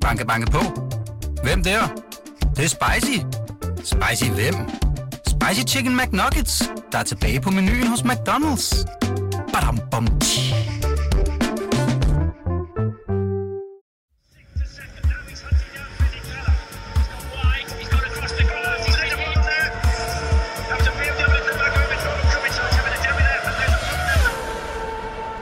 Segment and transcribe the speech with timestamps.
[0.00, 0.58] Banke, banke på.
[1.42, 1.80] Hvem der?
[2.40, 3.18] Det, det er spicy.
[3.84, 4.54] Spicy hvem?
[5.26, 8.86] Spicy Chicken McNuggets, der er tilbage på menuen hos McDonald's.
[9.52, 10.54] Badum, bom, tji.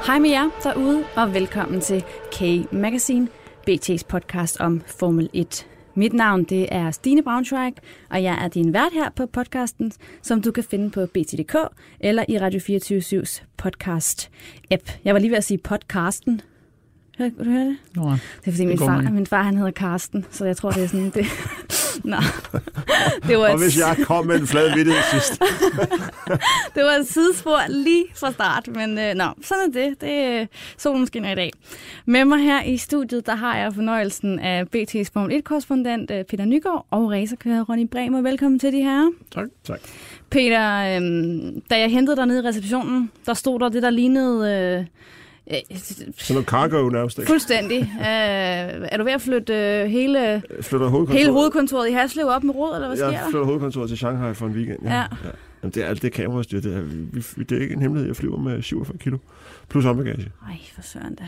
[0.07, 3.27] Hej med jer derude, og velkommen til K-Magazine,
[3.69, 5.66] BT's podcast om Formel 1.
[5.95, 7.73] Mit navn det er Stine Braunschweig,
[8.11, 9.92] og jeg er din vært her på podcasten,
[10.23, 11.56] som du kan finde på BT.dk
[12.01, 14.98] eller i Radio 24-7's podcast-app.
[15.05, 16.41] Jeg var lige ved at sige podcasten.
[17.19, 17.77] Hør, du høre det?
[17.95, 19.15] Nå, Det er fordi, min går far, man.
[19.15, 21.11] min far han hedder Karsten, så jeg tror, det er sådan...
[21.11, 21.27] Det.
[22.05, 22.16] Nå.
[23.29, 25.43] Det var, Og et, hvis jeg kom med en flad vittighed sidst.
[26.75, 30.01] det var et sidespor lige fra start, men øh, nå, sådan er det.
[30.01, 31.53] det er, solen skinner i dag.
[32.06, 36.45] Med mig her i studiet, der har jeg fornøjelsen af BT's Formel 1-korrespondent øh, Peter
[36.45, 38.22] Nygaard og racerkører Ronny Bremer.
[38.22, 39.11] Velkommen til de her.
[39.34, 39.48] tak.
[39.65, 39.81] Tak.
[40.31, 41.03] Peter, øh,
[41.70, 44.53] da jeg hentede dig ned i receptionen, der stod der det, der lignede...
[44.53, 44.84] Øh, øh,
[45.74, 47.28] Sådan noget cargo nærmest, ikke?
[47.28, 47.80] fuldstændig.
[47.80, 51.18] Øh, er du ved at flytte øh, hele, Jeg flytter hovedkontoret.
[51.20, 53.30] hele hovedkontoret i Haslev op med rod, eller hvad sker Jeg der?
[53.30, 54.78] flytter hovedkontoret til Shanghai for en weekend.
[54.84, 54.94] Ja.
[54.96, 55.04] ja.
[55.62, 56.60] Jamen, det er alt det kamerastyr.
[56.60, 58.08] Det er, vi, det er ikke en hemmelighed.
[58.08, 59.19] Jeg flyver med 47 kilo.
[59.69, 60.32] Plus håndbagage.
[60.48, 61.24] Ej, for søren da.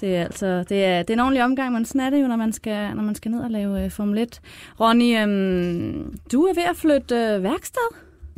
[0.00, 2.26] Det er altså, det er, det er en ordentlig omgang, men sådan er det jo,
[2.26, 4.40] når man skal, når man skal ned og lave uh, Formel 1.
[4.80, 7.88] Ronny, øhm, du er ved at flytte øh, værksted.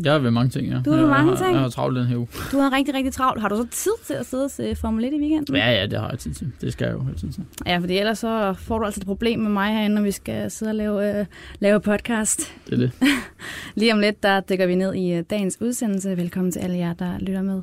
[0.04, 0.80] Jeg er ved mange ting, ja.
[0.84, 1.52] Du er ved jeg, mange har, ting?
[1.52, 2.28] Jeg har travlt den her uge.
[2.52, 3.40] Du har rigtig, rigtig travlt.
[3.40, 5.56] Har du så tid til at sidde og se Formel 1 i weekenden?
[5.56, 6.52] Ja, ja, det har jeg tid til.
[6.60, 7.44] Det skal jeg jo have tid til.
[7.66, 10.50] Ja, fordi ellers så får du altså et problem med mig herinde, når vi skal
[10.50, 11.26] sidde og lave, øh,
[11.58, 12.54] lave podcast.
[12.66, 12.92] Det er det.
[13.80, 16.16] Lige om lidt, der dykker vi ned i øh, dagens udsendelse.
[16.16, 17.62] Velkommen til alle jer, der lytter med.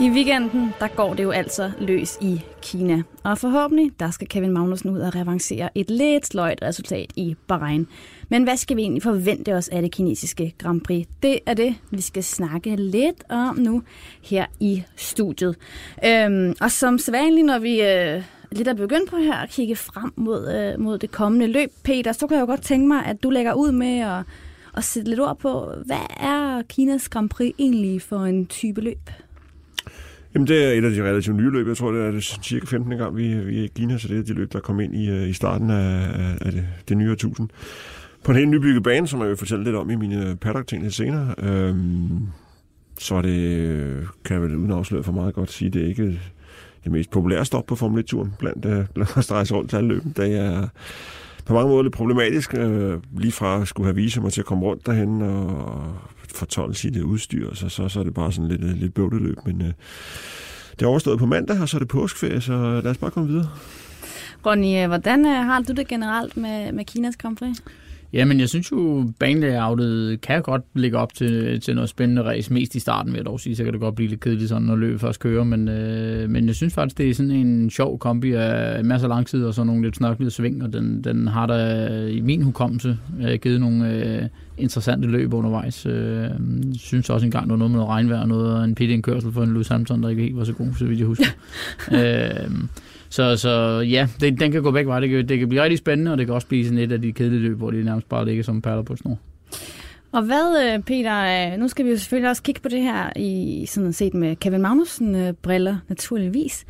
[0.00, 3.02] I weekenden, der går det jo altså løs i Kina.
[3.22, 7.86] Og forhåbentlig, der skal Kevin Magnussen ud og revancere et lidt sløjt resultat i Bahrain.
[8.28, 11.06] Men hvad skal vi egentlig forvente os af det kinesiske Grand Prix?
[11.22, 13.82] Det er det, vi skal snakke lidt om nu
[14.22, 15.56] her i studiet.
[16.04, 18.22] Øhm, og som sædvanligt, når vi øh,
[18.52, 22.12] lidt er begyndt på her at kigge frem mod, øh, mod det kommende løb, Peter,
[22.12, 24.22] så kan jeg jo godt tænke mig, at du lægger ud med at,
[24.76, 29.10] at sætte lidt ord på, hvad er Kinas Grand Prix egentlig for en type løb?
[30.34, 31.68] Jamen, det er et af de relativt nye løb.
[31.68, 32.96] Jeg tror, det er det cirka 15.
[32.98, 35.10] gang, vi, vi er i Kina, så det er de løb, der kom ind i,
[35.10, 36.08] øh, i starten af,
[36.40, 37.48] af- det, det nye årtusind.
[38.24, 40.94] På en helt nybygget bane, som jeg vil fortælle lidt om i mine paddock-ting lidt
[40.94, 41.34] senere.
[41.38, 42.08] Øhm,
[42.98, 46.20] så er det, kan jeg vel uden afsløre for meget godt sige, det er ikke
[46.84, 49.76] det mest populære stop på Formel 1-turen blandt, øh, blandt os, der rejser rundt til
[49.76, 50.12] alle løben.
[50.16, 50.68] Det er
[51.46, 54.46] på mange måder lidt problematisk, øh, lige fra at skulle have visum og til at
[54.46, 55.94] komme rundt derhen og
[56.34, 59.36] fortolde sit udstyr, så, så, så er det bare sådan lidt, øh, lidt bøvleløb.
[59.46, 59.72] men øh,
[60.70, 63.28] det er overstået på mandag, og så er det påskeferie, så lad os bare komme
[63.28, 63.48] videre.
[64.46, 67.56] Ronny, øh, hvordan øh, har du det generelt med, med Kinas Grand Prix?
[68.12, 72.52] Jamen, jeg synes jo, banelayoutet kan godt ligge op til, til noget spændende race.
[72.52, 73.56] Mest i starten, vil jeg dog sige.
[73.56, 75.44] Så kan det godt blive lidt kedeligt, sådan, når løbet først kører.
[75.44, 79.14] Men, øh, men jeg synes faktisk, det er sådan en sjov kombi af masser af
[79.14, 80.62] lang tid og så nogle lidt snørklede sving.
[80.62, 84.22] Og den, den har da i min hukommelse øh, givet nogle øh,
[84.58, 85.86] interessante løb undervejs.
[85.86, 86.30] Øh,
[86.78, 89.42] synes også engang, der var noget med noget regnvejr og noget, og en pit-indkørsel for
[89.42, 91.26] en Lewis Hamilton, der ikke helt var så god, så vidt jeg husker.
[91.98, 92.50] øh,
[93.10, 95.00] så, så ja, det, den kan gå begge veje.
[95.00, 97.02] Det kan, det kan blive rigtig spændende, og det kan også blive sådan et af
[97.02, 99.18] de kedelige løb, hvor de nærmest bare ligger som perler på et snor.
[100.12, 103.10] Og hvad, øh, Peter, øh, nu skal vi jo selvfølgelig også kigge på det her
[103.16, 106.64] i sådan set med Kevin Magnussen øh, briller naturligvis.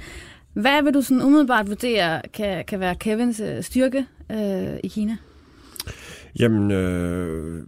[0.52, 5.16] Hvad vil du sådan umiddelbart vurdere kan, kan være Kevins styrke øh, i Kina?
[6.40, 7.62] Jamen, øh,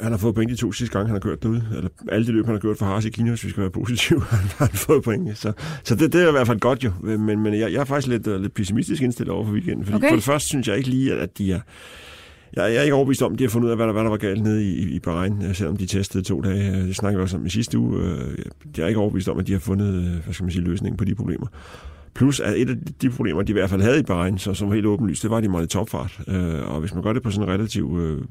[0.00, 1.64] han har fået point de to sidste gange, han har kørt derude.
[1.76, 3.70] Eller alle de løb, han har kørt for Haas i Kina, hvis vi skal være
[3.70, 5.38] positive, han har fået point.
[5.38, 5.52] Så,
[5.84, 6.92] så det, det er i hvert fald godt jo.
[7.02, 9.84] Men, men jeg, jeg er faktisk lidt, uh, lidt pessimistisk indstillet over for weekenden.
[9.84, 10.08] Fordi Okay.
[10.08, 11.60] For det første synes jeg ikke lige, at, de er...
[12.56, 14.02] Jeg, jeg er ikke overbevist om, at de har fundet ud af, hvad der, hvad
[14.02, 16.70] der var galt nede i, i, Bahrain, øh, selvom de testede to dage.
[16.70, 18.02] Øh, Det snakkede vi også om i sidste uge.
[18.02, 18.38] Øh,
[18.76, 20.96] Jeg er ikke overbevist om, at de har fundet øh, hvad skal man sige, løsningen
[20.96, 21.46] på de problemer.
[22.14, 24.72] Plus at et af de problemer, de i hvert fald havde i Bahrain, så, som
[24.72, 26.20] helt åbenlyst, det var, at de måtte topfart.
[26.28, 28.22] Øh, og hvis man gør det på sådan en relativ øh,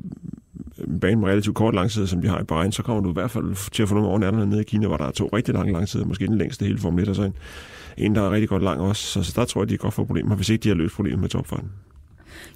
[0.96, 3.14] en bane med relativt kort langsider, som de har i Bahrain, så kommer du i
[3.14, 5.54] hvert fald til at få nogle over nede i Kina, hvor der er to rigtig
[5.54, 7.34] lange langsider, måske den længste hele Formel 1, og så en,
[7.98, 9.04] en der er rigtig godt lang også.
[9.04, 11.20] Så, så der tror jeg, de godt få problemer, hvis ikke de har løst problemet
[11.20, 11.72] med topfarten.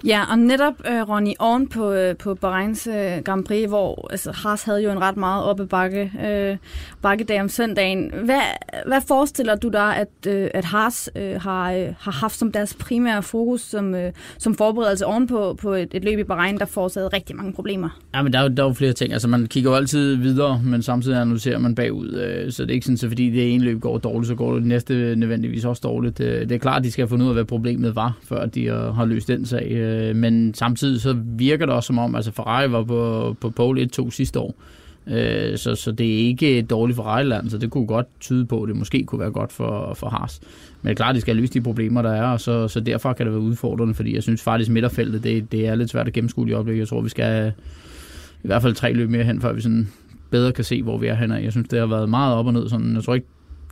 [0.05, 4.31] Ja, og netop, øh, Ronny, oven på, øh, på Bahreins øh, Grand Prix, hvor altså,
[4.31, 6.57] Haas havde jo en ret meget oppe bakke, øh,
[7.01, 8.11] bakkedag om søndagen.
[8.23, 8.41] Hvad,
[8.87, 12.73] hvad forestiller du dig, at, øh, at Haas øh, har, øh, har haft som deres
[12.73, 16.65] primære fokus som, øh, som forberedelse oven på, på et, et løb i Bahrein, der
[16.65, 17.99] forårsagede rigtig mange problemer?
[18.15, 19.13] Ja, men der er, jo, der er jo flere ting.
[19.13, 22.13] Altså, man kigger jo altid videre, men samtidig analyserer man bagud.
[22.13, 24.53] Øh, så det er ikke sådan, så fordi det ene løb går dårligt, så går
[24.53, 26.19] det næste nødvendigvis også dårligt.
[26.19, 28.45] Øh, det er klart, at de skal have fundet ud af, hvad problemet var, før
[28.45, 29.68] de øh, har løst den sag.
[29.69, 33.89] Øh, men samtidig så virker det også som om, altså Ferrari var på, på pole
[33.99, 34.55] 1-2 sidste år.
[35.07, 38.63] Øh, så, så det er ikke et dårligt Ferrari-land, så det kunne godt tyde på,
[38.63, 40.39] at det måske kunne være godt for, for Haas.
[40.81, 42.79] Men det er klart, at de skal løse de problemer, der er, og så, så
[42.79, 46.07] derfor kan det være udfordrende, fordi jeg synes faktisk, midterfeltet, det, det er lidt svært
[46.07, 46.79] at gennemskue i øjeblikket.
[46.79, 47.53] Jeg tror, vi skal
[48.43, 49.87] i hvert fald tre løb mere hen, før vi sådan
[50.29, 51.35] bedre kan se, hvor vi er henne.
[51.35, 52.69] Jeg synes, det har været meget op og ned.
[52.69, 53.27] Sådan, jeg tror ikke,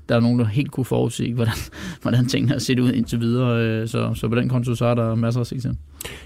[0.10, 1.54] der er nogen, der helt kunne forudse, hvordan,
[2.02, 3.64] hvordan tingene har set ud indtil videre.
[3.64, 5.78] øh, Så, så på den konto, så er der masser at se til.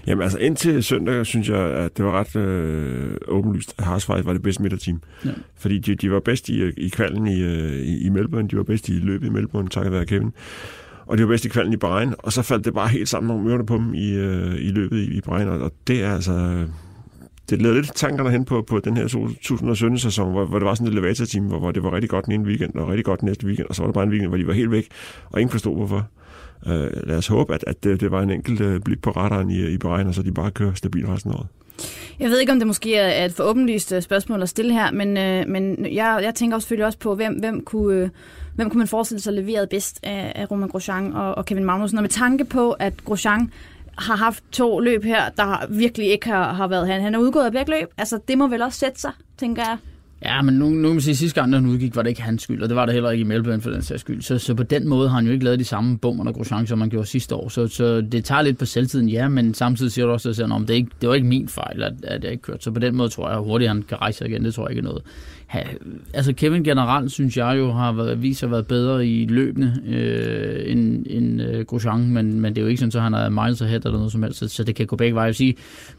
[0.06, 4.32] Jamen altså indtil søndag, synes jeg, at det var ret øh, åbenlyst, at faktisk var
[4.32, 5.02] det bedste midterteam.
[5.24, 5.30] Ja.
[5.56, 8.62] Fordi de, de var bedst i, i kvalden i, øh, i, i Melbourne, de var
[8.62, 10.32] bedst i løbet i Melbourne, takket være Kevin.
[11.06, 13.30] Og de var bedst i kvalden i Bahrein, og så faldt det bare helt sammen
[13.30, 16.14] om ørerne på dem i, øh, i løbet i, i Bahrein, og, og det er
[16.14, 16.66] altså...
[17.52, 20.86] Det leder lidt tankerne hen på, på den her 2017-sæson, hvor, hvor det var sådan
[20.86, 23.26] et elevator-team, hvor, hvor det var rigtig godt den ene weekend, og rigtig godt den
[23.26, 24.88] næste weekend, og så var der bare en weekend, hvor de var helt væk,
[25.30, 26.08] og ingen forstod hvorfor.
[26.66, 29.50] Øh, lad os håbe, at, at det, det var en enkelt øh, blik på radaren
[29.50, 31.46] i, i Bahrein, og så de bare kører stabilt resten af året.
[32.20, 34.90] Jeg ved ikke, om det måske er et for åbenlyst øh, spørgsmål at stille her,
[34.90, 38.08] men, øh, men jeg, jeg tænker også selvfølgelig også på, hvem, hvem, kunne, øh,
[38.54, 41.98] hvem kunne man forestille sig leveret bedst af, af Roman Grosjean og, og Kevin Magnussen.
[41.98, 43.50] Og med tanke på, at Grosjean
[43.98, 47.02] har haft to løb her, der virkelig ikke har, har været han.
[47.02, 47.88] Han er udgået af begge løb.
[47.98, 49.76] Altså, det må vel også sætte sig, tænker jeg.
[50.24, 52.22] Ja, men nu, nu kan man sige, at sidste gang, han udgik, var det ikke
[52.22, 54.22] hans skyld, og det var det heller ikke i Melbourne for den sags skyld.
[54.22, 56.66] Så, så på den måde har han jo ikke lavet de samme bummer og Grosjean,
[56.66, 57.48] som man gjorde sidste år.
[57.48, 60.70] Så, så det tager lidt på selvtiden, ja, men samtidig siger du også, at det,
[60.70, 62.62] er ikke, det var ikke min fejl, at, at jeg ikke kørte.
[62.62, 64.44] Så på den måde tror jeg, hurtigt han kan rejse sig igen.
[64.44, 65.02] Det tror jeg ikke er noget.
[65.52, 65.62] Ha,
[66.14, 70.72] altså Kevin generelt, synes jeg jo, har været, vist sig været bedre i løbende øh,
[70.72, 73.62] end, end øh, Grosjean, men, men det er jo ikke sådan, at han er miles
[73.62, 75.24] ahead eller noget som helst, så, så det kan gå begge veje.
[75.24, 75.54] Jeg vil sige,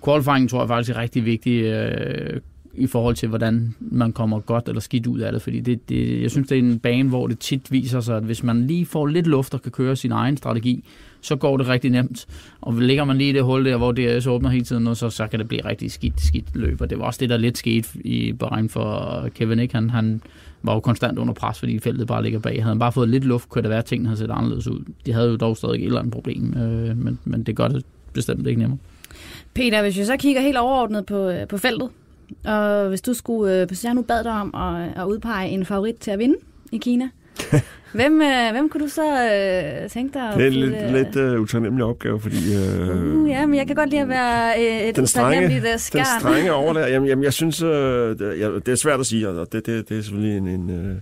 [0.05, 1.63] qualifying tror jeg faktisk er rigtig vigtig.
[1.63, 2.39] Øh,
[2.73, 5.41] i forhold til, hvordan man kommer godt eller skidt ud af det.
[5.41, 8.23] Fordi det, det, jeg synes, det er en bane, hvor det tit viser sig, at
[8.23, 10.83] hvis man lige får lidt luft og kan køre sin egen strategi,
[11.23, 12.25] så går det rigtig nemt.
[12.61, 15.09] Og ligger man lige i det hul der, hvor DRS åbner hele tiden, og så,
[15.09, 16.81] så kan det blive rigtig skidt, skidt løb.
[16.81, 19.59] Og det var også det, der lidt skete i Bahrain for Kevin.
[19.59, 19.75] Ikke?
[19.75, 20.21] Han, han
[20.63, 22.53] var jo konstant under pres, fordi feltet bare ligger bag.
[22.53, 24.83] Havde han bare fået lidt luft, kunne det være, at tingene havde set anderledes ud.
[25.05, 27.85] De havde jo dog stadig et eller andet problem, øh, men, men det gør det
[28.13, 28.79] bestemt ikke nemmere.
[29.53, 31.89] Peter, hvis vi så kigger helt overordnet på, øh, på feltet,
[32.45, 35.65] og hvis du skulle, øh, hvis jeg nu bad dig om at, at udpege en
[35.65, 36.35] favorit til at vinde
[36.71, 37.09] i Kina,
[37.93, 39.29] hvem, øh, hvem kunne du så
[39.83, 40.33] øh, tænke dig?
[40.37, 42.37] Det er en lidt, lidt uh, utaknemmelig opgave, fordi...
[42.55, 45.63] Uh, Uh, ja, men jeg kan godt lide at være øh, et den strenge, øh,
[45.63, 46.05] den skærn.
[46.19, 48.19] strenge over der, jamen, jamen jeg synes, uh, det,
[48.65, 51.01] det er svært at sige, og det, det, det er selvfølgelig en, en, uh, det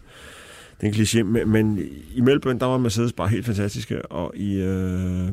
[0.82, 1.80] er en kliché, men, men
[2.16, 5.30] i Melbourne, der var Mercedes bare helt fantastiske, og i, uh,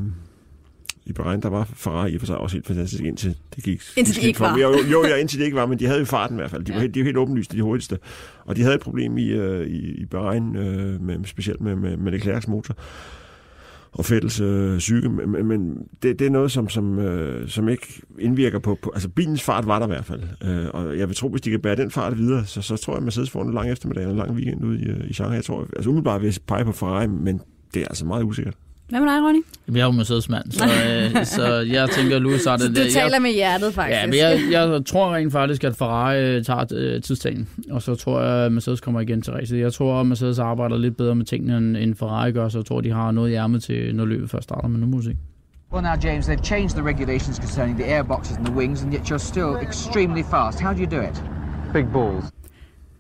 [1.09, 3.83] i Bahrain, der var Ferrari i og for sig også helt fantastisk, indtil det gik
[3.97, 4.59] Indtil de skidt ikke var.
[4.59, 6.65] Jo, jo, ja, indtil det ikke var, men de havde jo farten i hvert fald.
[6.65, 6.81] De, var, Ja.
[6.81, 7.99] helt, de var helt åbenlyst de hurtigste.
[8.45, 11.97] Og de havde et problem i, uh, i, i Bahrain, uh, med, specielt med, med,
[11.97, 12.75] med Leclercs motor
[13.93, 18.01] og Fettels øh, psyke, men, men- det, det er noget, som, som, øh, som ikke
[18.19, 18.91] indvirker på, på...
[18.95, 20.23] Altså, bilens fart var der i hvert fald.
[20.45, 22.93] Øh, og jeg vil tro, hvis de kan bære den fart videre, så, så tror
[22.93, 25.13] jeg, at Mercedes får en lang eftermiddag og en lang weekend ude i, øh, i
[25.13, 25.37] Shanghai.
[25.37, 27.41] Jeg tror, altså umiddelbart vil jeg pege på Ferrari, men
[27.75, 28.55] det er altså meget usikkert.
[28.89, 29.41] Hvad med dig, Ronny?
[29.73, 32.91] Jeg er jo Mercedes-mand, så, øh, så jeg tænker, Louis har det Du der.
[32.91, 34.01] taler Jeg, med hjertet, faktisk.
[34.01, 34.41] ja, men jeg,
[34.75, 38.53] jeg tror rent faktisk, at Ferrari øh, tager øh, tidstagen, og så tror jeg, at
[38.53, 39.59] Mercedes kommer igen til racet.
[39.61, 42.65] Jeg tror, at Mercedes arbejder lidt bedre med tingene, end, end Ferrari gør, så jeg
[42.67, 45.05] tror, de har noget i ærmet til, når løbet først starter, men nu må vi
[45.05, 45.17] se.
[45.73, 49.03] Well, now, James, they've changed the regulations concerning the airboxes and the wings, and yet
[49.11, 50.61] you're still extremely fast.
[50.61, 51.23] How do you do it?
[51.73, 52.25] Big balls.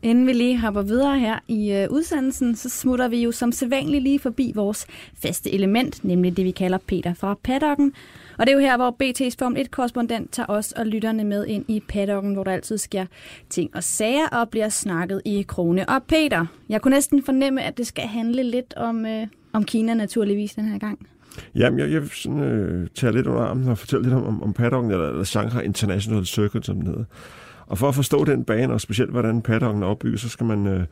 [0.02, 4.02] Inden vi lige hopper videre her i øh, udsendelsen, så smutter vi jo som sædvanligt
[4.02, 4.86] lige forbi vores
[5.22, 7.92] faste element, nemlig det, vi kalder Peter fra paddocken.
[8.38, 11.64] Og det er jo her, hvor BT's Formel 1-korrespondent tager os og lytterne med ind
[11.68, 13.06] i paddocken, hvor der altid sker
[13.50, 15.88] ting og sager og bliver snakket i krone.
[15.88, 19.94] Og Peter, jeg kunne næsten fornemme, at det skal handle lidt om, øh, om Kina
[19.94, 21.08] naturligvis den her gang.
[21.54, 24.42] Jamen, jeg, jeg vil sådan, øh, tage lidt under armen og fortælle lidt om, om,
[24.42, 27.04] om paddocken, eller, eller Shanghai International Circuit, som den hedder.
[27.68, 30.66] Og for at forstå den bane, og specielt hvordan paddocken er opbygget, så skal man
[30.66, 30.84] øh,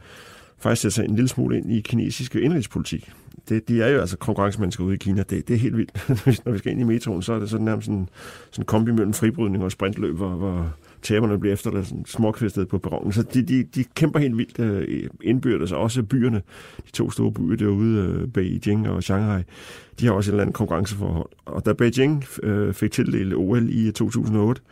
[0.59, 3.13] faktisk sætte sig en lille smule ind i kinesiske indrigspolitik.
[3.49, 5.23] Det, de er jo altså konkurrencemennesker ude i Kina.
[5.23, 6.09] Det, det er helt vildt.
[6.45, 8.09] Når vi skal ind i metroen, så er det sådan nærmest sådan,
[8.51, 12.79] sådan en kombi mellem fribrydning og sprintløb, hvor, hvor taberne bliver efter sådan småkvæstet på
[12.79, 13.13] perronen.
[13.13, 16.43] Så de, de, de kæmper helt vildt øh, indbyrdes, og også byerne,
[16.87, 19.43] de to store byer derude, øh, Beijing og Shanghai,
[20.01, 21.29] de har også et eller andet konkurrenceforhold.
[21.45, 24.63] Og da Beijing øh, fik tildelt OL i øh, 2008,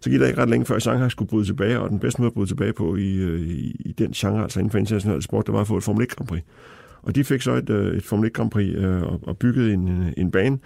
[0.00, 2.26] så gik der ikke ret længe før Shanghai skulle bryde tilbage, og den bedste måde
[2.26, 5.54] at bryde tilbage på i, i, i den genre, altså inden for international sport, det
[5.54, 6.42] var at få et Formel 1 Grand Prix.
[7.02, 9.72] Og de fik så et, øh, et Formel 1 Grand Prix øh, og, og byggede
[9.72, 10.58] en, øh, en bane.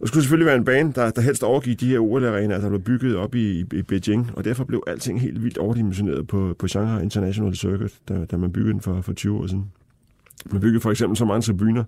[0.00, 2.80] Det skulle selvfølgelig være en bane, der, der helst overgik de her OL-arenaer, der blev
[2.80, 6.68] bygget op i, i, i Beijing, og derfor blev alting helt vildt overdimensioneret på, på
[6.68, 9.70] Shanghai International Circuit, da, da man byggede den for, for 20 år siden.
[10.50, 11.84] Man byggede for eksempel så mange tribuner,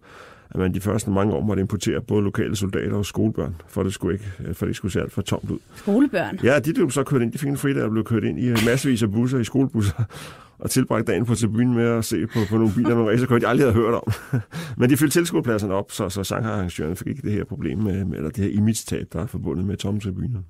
[0.50, 3.94] at man de første mange år måtte importere både lokale soldater og skolebørn, for det
[3.94, 5.58] skulle ikke, for det skulle se alt for tomt ud.
[5.74, 6.38] Skolebørn.
[6.42, 7.32] Ja, de blev så kørt ind.
[7.32, 10.04] De fik en fridag og blev kørt ind i massevis af busser, i skolebusser,
[10.58, 13.46] og tilbragte dagen på tribunen med at se på, på nogle biler, nogle racerkører, de
[13.46, 14.12] aldrig havde hørt om.
[14.78, 18.16] Men de fyldte tilskuerpladserne op, så, så Shanghai-arrangøren fik ikke det her problem med, med
[18.16, 20.40] eller det her image-tab, der er forbundet med tomme tribuner.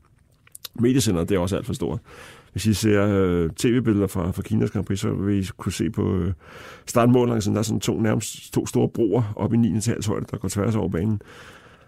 [0.74, 2.00] Mediecenteret, det er også alt for stort.
[2.58, 5.90] Hvis I ser øh, tv-billeder fra, fra Kinas Grand Prix, så vil I kunne se
[5.90, 6.32] på øh,
[6.86, 9.68] startmålingen, der er sådan to, nærmest to store broer op i 9.
[10.06, 11.20] højde, der går tværs over banen.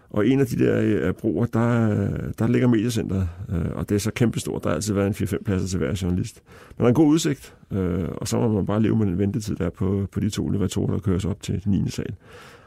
[0.09, 3.95] Og en af de der øh, broer, der, øh, der ligger mediecenteret, øh, og det
[3.95, 4.63] er så kæmpestort.
[4.63, 6.41] Der har altid været en 4-5 pladser til hver journalist.
[6.69, 9.17] Men der er en god udsigt, øh, og så må man bare leve med den
[9.17, 11.89] ventetid, der er på, på de to elevatorer, der køres op til den 9.
[11.89, 12.13] sal.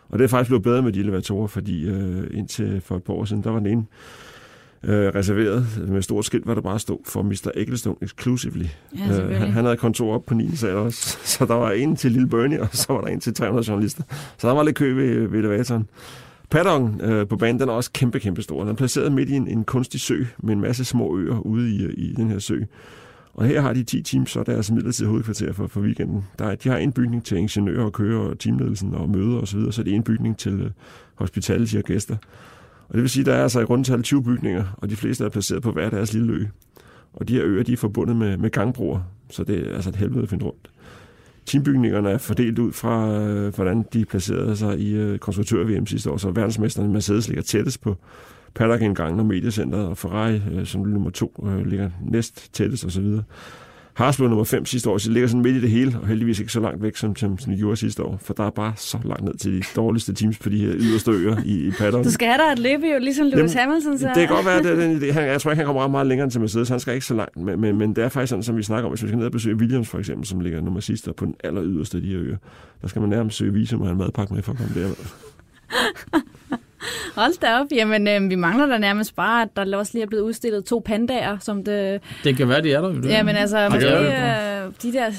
[0.09, 3.15] Og det er faktisk blevet bedre med de elevatorer, fordi øh, indtil for et par
[3.15, 3.85] år siden, der var den ene
[4.87, 7.51] øh, reserveret med stort skilt, hvor der bare stod for Mr.
[7.55, 8.65] Ecclestone exclusively.
[8.99, 10.57] Ja, øh, han, han havde kontor op på 9.
[10.57, 13.35] sal også, så der var en til Lille Bernie, og så var der en til
[13.35, 14.03] 300 journalister.
[14.39, 15.87] Så der var lidt kø ved, ved elevatoren.
[16.51, 18.61] Paddocken øh, på banen, den er også kæmpe, kæmpe stor.
[18.61, 21.71] Den er placeret midt i en, en kunstig sø med en masse små øer ude
[21.71, 22.61] i, i den her sø.
[23.35, 26.25] Og her har de 10 teams, så deres midlertidige hovedkvarter for, for weekenden.
[26.39, 29.47] Der, er- de har en bygning til ingeniører og kører og teamledelsen og møder osv.,
[29.47, 30.71] så, videre, så er det en bygning til øh,
[31.15, 32.17] hospitality og gæster.
[32.89, 34.97] Og det vil sige, at der er altså i rundt tal 20 bygninger, og de
[34.97, 36.45] fleste er placeret på hver deres lille ø.
[37.13, 39.01] Og de her øer, de er forbundet med, med gangbroer,
[39.31, 40.71] så det er altså et helvede at finde rundt.
[41.47, 46.17] Teambygningerne er fordelt ud fra, øh, hvordan de placerede sig i øh, konstruktør-VM sidste år.
[46.17, 47.97] Så verdensmesterne Mercedes ligger tættest på
[48.55, 53.05] paddock-indgangen og mediecenteret, og Ferrari øh, som nummer to øh, ligger næst tættest osv.
[53.05, 53.23] Og,
[53.97, 56.41] blev nummer 5 sidste år, så det ligger sådan midt i det hele, og heldigvis
[56.41, 58.73] ikke så langt væk, som, som, som de gjorde sidste år, for der er bare
[58.77, 62.05] så langt ned til de dårligste teams på de her yderste øer i, i paddock.
[62.05, 63.99] Du skal have dig et løb jo, ligesom Lewis Jamen, Hamilton.
[63.99, 64.07] Så.
[64.07, 65.13] Det kan godt være, det er den idé.
[65.13, 66.69] Han, jeg tror ikke, han kommer ret meget længere end til Mercedes.
[66.69, 67.37] Han skal ikke så langt.
[67.37, 69.27] Men, men, men det er faktisk sådan, som vi snakker om, hvis vi skal ned
[69.27, 72.09] og besøge Williams for eksempel, som ligger nummer sidste på den aller yderste af de
[72.09, 72.37] her øer.
[72.83, 74.91] Der skal man nærmest søge visum og have en madpakke med for at komme der.
[77.21, 77.67] Hold da op.
[77.73, 80.83] Jamen, øh, vi mangler da nærmest bare, at der også lige er blevet udstillet to
[80.85, 82.01] pandaer, som det...
[82.25, 82.89] Det kan være, det er der.
[82.89, 83.09] Det.
[83.09, 85.11] Ja, men altså, måske, øh, de der,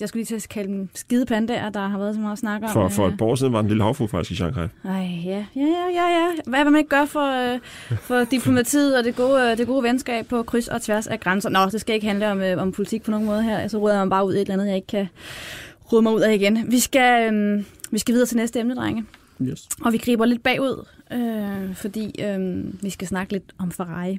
[0.00, 2.62] jeg skulle lige til at kalde dem skide pandaer, der har været så meget snak
[2.62, 2.68] om.
[2.68, 3.12] For, for øh.
[3.12, 4.66] et par år siden var en lille havfru faktisk i Shanghai.
[4.84, 4.90] Ej,
[5.24, 6.26] ja, ja, ja, ja.
[6.46, 7.58] Hvad vil man ikke gøre for, øh,
[8.00, 11.48] for diplomatiet og det gode, øh, det gode venskab på kryds og tværs af grænser?
[11.48, 13.68] Nå, det skal ikke handle om, øh, om politik på nogen måde her.
[13.68, 15.08] Så råder man bare ud i et eller andet, jeg ikke kan
[15.92, 16.64] rode mig ud af igen.
[16.68, 19.04] Vi skal, øh, vi skal videre til næste emne, drenge.
[19.42, 19.68] Yes.
[19.84, 24.18] Og vi griber lidt bagud, øh, fordi øh, vi skal snakke lidt om Ferrari.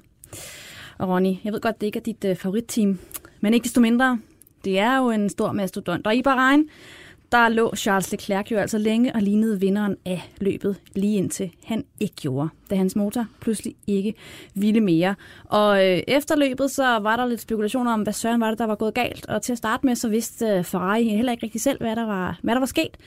[0.98, 3.00] Og Ronny, jeg ved godt, det ikke er dit øh, favoritteam,
[3.42, 4.20] men ikke desto mindre,
[4.66, 6.08] det er jo en stor mastodont.
[6.08, 6.70] Og i Bahrain,
[7.32, 11.84] der lå Charles Leclerc jo altså længe og lignede vinderen af løbet, lige indtil han
[12.00, 14.14] ikke gjorde, da hans motor pludselig ikke
[14.56, 15.16] ville mere.
[15.46, 18.66] Og øh, efter løbet, så var der lidt spekulationer om, hvad søren var det, der
[18.66, 19.26] var gået galt.
[19.26, 22.06] Og til at starte med, så vidste øh, Ferrari heller ikke rigtig selv, hvad der
[22.06, 22.98] var, hvad der var sket.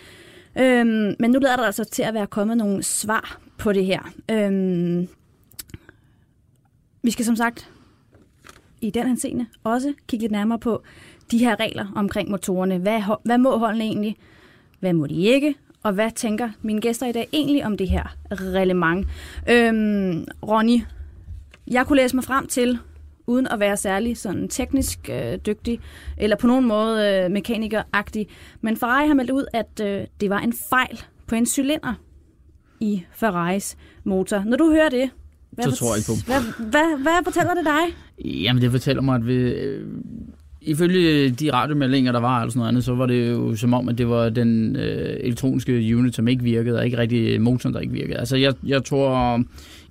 [0.59, 4.01] Øhm, men nu lader der altså til at være kommet nogle svar på det her.
[4.31, 5.09] Øhm,
[7.03, 7.71] vi skal som sagt
[8.81, 10.83] i den her scene også kigge lidt nærmere på
[11.31, 12.79] de her regler omkring motorerne.
[12.79, 14.17] Hvad, hvad må holdene egentlig?
[14.81, 15.55] Hvad må de ikke?
[15.83, 19.09] Og hvad tænker mine gæster i dag egentlig om det her reglement?
[19.51, 20.81] Øhm, Ronny,
[21.67, 22.79] jeg kunne læse mig frem til,
[23.27, 25.81] uden at være særlig sådan teknisk øh, dygtig,
[26.19, 28.27] eller på nogen måde øh, mekanikeragtig,
[28.61, 31.95] men Ferrari har meldt ud, at øh, det var en fejl på en cylinder
[32.81, 34.43] i Ferraris motor.
[34.47, 35.11] Når du hører det,
[35.51, 36.27] hvad, Så tror jeg ikke på.
[36.27, 37.97] Hvad, hvad, hvad fortæller det dig?
[38.45, 39.89] Jamen, det fortæller mig, at vi, øh,
[40.65, 43.89] ifølge de radiomeldinger, der var, eller sådan noget andet, så var det jo som om,
[43.89, 47.75] at det var den øh, elektroniske unit, som ikke virkede, og ikke rigtig øh, motoren,
[47.75, 48.19] der ikke virkede.
[48.19, 49.41] Altså, jeg, jeg tror,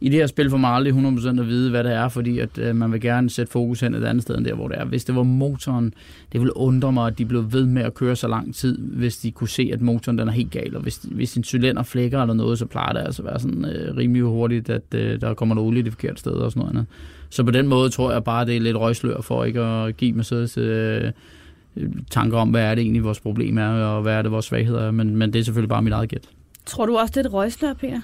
[0.02, 2.58] i det her spil får man aldrig 100% at vide, hvad det er, fordi at,
[2.58, 4.86] øh, man vil gerne sætte fokus hen et andet sted end der, hvor det er.
[4.86, 5.94] Hvis det var motoren,
[6.32, 9.18] det ville undre mig, at de blev ved med at køre så lang tid, hvis
[9.18, 10.76] de kunne se, at motoren den er helt gal.
[10.76, 13.66] Og hvis, hvis en cylinder flækker eller noget, så plejer det altså at være sådan
[13.66, 16.76] øh, rimelig hurtigt, at øh, der kommer noget olie det forkerte sted og sådan noget
[16.76, 16.86] andet.
[17.34, 20.14] Så på den måde tror jeg bare, det er lidt røgslør for ikke at give
[20.14, 21.12] Mercedes øh,
[22.12, 24.82] tanker om, hvad er det egentlig vores problem er, og hvad er det vores svagheder
[24.88, 24.92] er.
[24.92, 26.30] Men, men det er selvfølgelig bare mit eget gæt.
[26.66, 28.02] Tror du også, det er et røgslør, Peter?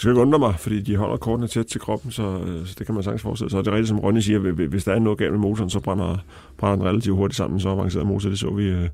[0.00, 2.86] Skal ikke undre mig, fordi de holder kortene tæt til kroppen, så, øh, så det
[2.86, 3.58] kan man sagtens forestille sig.
[3.58, 5.70] Og det er rigtigt, som Ronny siger, hvi- hvis der er noget galt med motoren,
[5.70, 6.24] så brænder,
[6.58, 7.60] brænder den relativt hurtigt sammen.
[7.60, 8.88] Så avanceret motor, det så vi øh,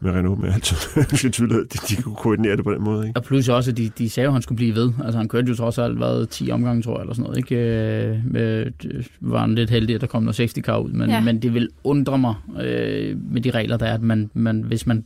[0.00, 0.62] med Renault med alt
[1.32, 1.64] tydelighed.
[1.64, 3.06] De, de kunne koordinere det på den måde.
[3.08, 3.18] Ikke?
[3.20, 4.92] Og plus også, at de, de sagde jo, at han skulle blive ved.
[5.04, 7.36] Altså han kørte jo trods alt været 10 omgange, tror jeg, eller sådan noget.
[7.38, 7.56] Ikke?
[7.56, 10.90] Øh, Med, det var han lidt heldig, at der kom noget 60 kar ud.
[10.90, 11.20] Men, Ja.
[11.20, 14.86] men det vil undre mig øh, med de regler, der er, at man, man, hvis
[14.86, 15.04] man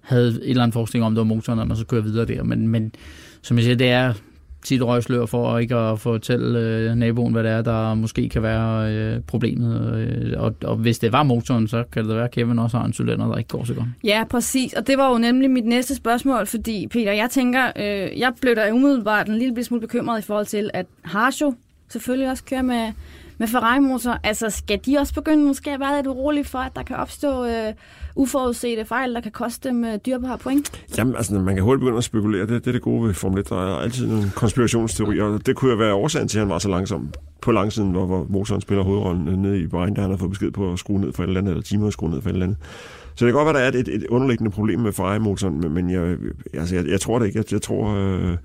[0.00, 2.42] havde et eller andet forestilling om, det var motoren, at man så kører videre der.
[2.42, 2.92] Men, men
[3.42, 4.12] som jeg siger, det er
[4.62, 8.92] tit røgslør for ikke at fortælle øh, naboen, hvad det er, der måske kan være
[8.94, 9.94] øh, problemet.
[9.96, 12.76] Øh, og, og hvis det var motoren, så kan det da være, at Kevin også
[12.76, 13.86] har en cylinder, der ikke går så godt.
[14.04, 14.72] Ja, præcis.
[14.72, 18.56] Og det var jo nemlig mit næste spørgsmål, fordi Peter, jeg tænker, øh, jeg blev
[18.56, 21.54] da umiddelbart en lille smule bekymret i forhold til, at Harsho
[21.88, 22.92] selvfølgelig også kører med,
[23.42, 24.18] med Ferrari-motor.
[24.24, 27.44] Altså, skal de også begynde måske at være lidt urolige for, at der kan opstå
[27.46, 27.72] øh,
[28.16, 30.84] uforudsete fejl, der kan koste dem øh, dyrbare point?
[30.98, 32.40] Jamen, altså, man kan hurtigt begynde at spekulere.
[32.40, 33.48] Det, det er det gode ved Formel 1.
[33.48, 36.58] Der er altid nogle konspirationsteorier, og det kunne jo være årsagen til, at han var
[36.58, 40.10] så langsom på langsiden, hvor, hvor motoren spiller hovedrollen øh, nede i Bahrain, der han
[40.10, 42.10] har fået besked på at skrue ned for et eller andet, eller timer at skrue
[42.10, 42.58] ned for et eller andet.
[43.14, 45.90] Så det kan godt være, der er et, et underliggende problem med Ferrari-motoren, men, men
[45.90, 46.16] jeg,
[46.54, 47.38] altså, jeg, jeg tror det ikke.
[47.38, 48.36] Jeg, jeg tror, øh,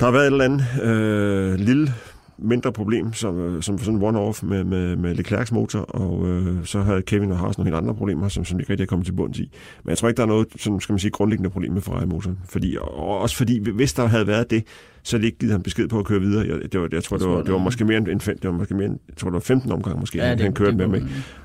[0.00, 1.94] der har været et eller andet øh, lille
[2.44, 6.80] mindre problem, som, øh, som sådan one-off med, med, med Leclercs motor, og øh, så
[6.80, 9.06] havde Kevin og Haas nogle helt andre problemer, som, som de ikke rigtig er kommet
[9.06, 9.50] til bunds i.
[9.84, 12.38] Men jeg tror ikke, der er noget, sådan, skal man sige, grundlæggende problem med Ferrari-motoren.
[12.48, 14.64] Fordi, og også fordi, hvis der havde været det,
[15.02, 16.46] så havde de ikke givet ham besked på at køre videre.
[16.48, 18.74] Jeg, det var, jeg tror, det var, det var måske mere end, det var måske
[18.74, 21.02] mere end, jeg tror, det var 15 omgang måske, ja, han kørte med, med.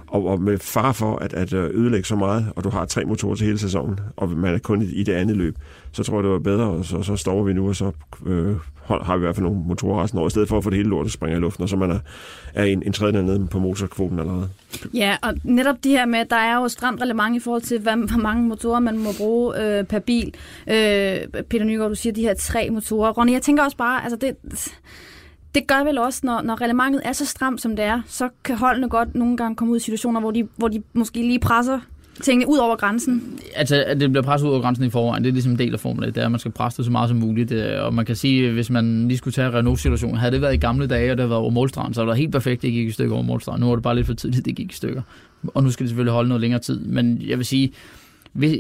[0.08, 3.06] Og, og med far for at, at øh, ødelægge så meget, og du har tre
[3.06, 5.56] motorer til hele sæsonen, og man er kun i, i det andet løb,
[5.92, 7.92] så tror jeg, det var bedre, og så, så står vi nu, og så
[8.26, 8.56] øh,
[8.88, 10.70] hold- har vi i hvert fald nogle motorer resten over, i stedet for at få
[10.70, 12.00] det hele lortet springe i luften, og så man er,
[12.54, 14.50] er en, en tredjedel nede på motorkvoten allerede.
[14.94, 17.96] Ja, og netop det her med, der er jo stramt relevant i forhold til, hvad,
[18.12, 20.34] hvor mange motorer man må bruge øh, per bil.
[20.68, 23.12] Øh, Peter Nygaard, du siger de her tre motorer.
[23.12, 24.36] Ronny, jeg tænker også bare, altså det,
[25.56, 28.58] det gør vel også, når, når reglementet er så stramt, som det er, så kan
[28.58, 31.80] holdene godt nogle gange komme ud i situationer, hvor de, hvor de måske lige presser
[32.24, 33.40] tingene ud over grænsen.
[33.56, 35.74] Altså, at det bliver presset ud over grænsen i forvejen, det er ligesom en del
[35.74, 37.52] af Formel 1, det er, at man skal presse det så meget som muligt.
[37.52, 40.58] Øh, og man kan sige, hvis man lige skulle tage Renault-situationen, havde det været i
[40.58, 42.88] gamle dage, og det havde været over målstregen, så var det helt perfekt, det gik
[42.88, 43.62] i stykker over målstregen.
[43.62, 45.02] Nu er det bare lidt for tidligt, det gik i stykker.
[45.48, 46.80] Og nu skal det selvfølgelig holde noget længere tid.
[46.80, 47.72] Men jeg vil sige,
[48.34, 48.60] hvis,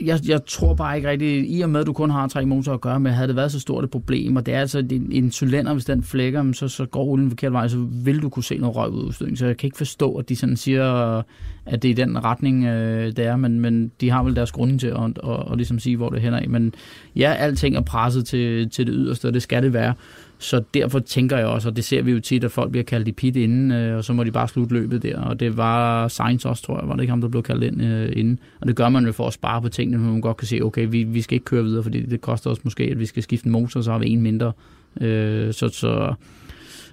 [0.00, 2.74] jeg, jeg tror bare ikke rigtigt, i og med at du kun har tre motorer
[2.74, 5.08] at gøre med, havde det været så stort et problem, og det er altså en,
[5.12, 8.44] en cylinder, hvis den flækker, så, så går olien forkert vej, så vil du kunne
[8.44, 9.38] se noget røg ud af udstødning.
[9.38, 11.18] Så jeg kan ikke forstå, at de sådan siger,
[11.66, 14.52] at det er i den retning, øh, det er, men, men de har vel deres
[14.52, 16.48] grunde til at, og, og at ligesom sige, hvor det hænder af.
[16.48, 16.74] Men
[17.16, 19.94] ja, alting er presset til, til det yderste, og det skal det være.
[20.44, 23.08] Så derfor tænker jeg også, og det ser vi jo tit, at folk bliver kaldt
[23.08, 25.20] i pit inden, øh, og så må de bare slutte løbet der.
[25.20, 27.82] Og det var Sainz også, tror jeg, var det ikke ham, der blev kaldt ind
[27.82, 28.38] øh, inden.
[28.60, 30.60] Og det gør man jo for at spare på tingene, når man godt kan se,
[30.62, 33.22] okay, vi, vi skal ikke køre videre, fordi det koster os måske, at vi skal
[33.22, 34.52] skifte en motor, så har vi en mindre.
[35.00, 36.14] Øh, så, så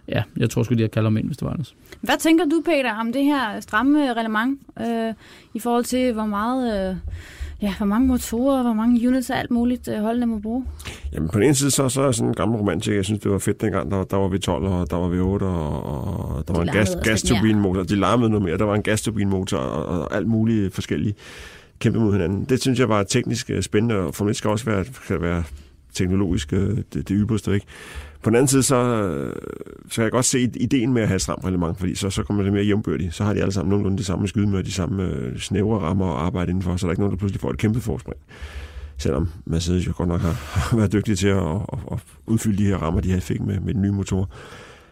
[0.07, 1.75] ja, jeg tror sgu, de har kaldt ham ind, hvis det var ellers.
[2.01, 5.13] Hvad tænker du, Peter, om det her stramme reglement øh,
[5.53, 6.89] i forhold til, hvor meget...
[6.89, 6.95] Øh,
[7.61, 10.65] Ja, hvor mange motorer, hvor mange units og alt muligt øh, holdene må bruge.
[11.13, 12.95] Jamen på den ene side, så, så er jeg sådan en gammel romantiker.
[12.95, 13.91] Jeg synes, det var fedt dengang.
[13.91, 16.63] Der, der var vi 12, og der var vi 8, og, og der De var
[16.63, 17.83] en gas, gasturbinmotor.
[17.83, 18.57] De larmede noget mere.
[18.57, 21.15] Der var en gasturbinmotor og, og alt muligt forskellige
[21.79, 22.45] kæmpe mod hinanden.
[22.49, 25.43] Det synes jeg var teknisk øh, spændende, og for mig skal også være, kan være
[25.93, 27.65] teknologisk øh, det, det ypperste, ikke?
[28.23, 29.35] På den anden side, så, øh,
[29.89, 32.23] så kan jeg godt se ideen med at have et stramt reglement, fordi så, så
[32.23, 33.13] kommer det mere jævnbørdigt.
[33.13, 36.13] Så har de alle sammen nogenlunde de samme skyde med de samme øh, snævre rammer
[36.13, 38.19] at arbejde indenfor, så der er ikke nogen, der pludselig får et kæmpe forspring.
[38.97, 40.31] Selvom Mercedes jo godt nok har,
[40.69, 43.59] har været dygtige til at, at, at udfylde de her rammer, de her fik med,
[43.59, 44.29] med den nye motor.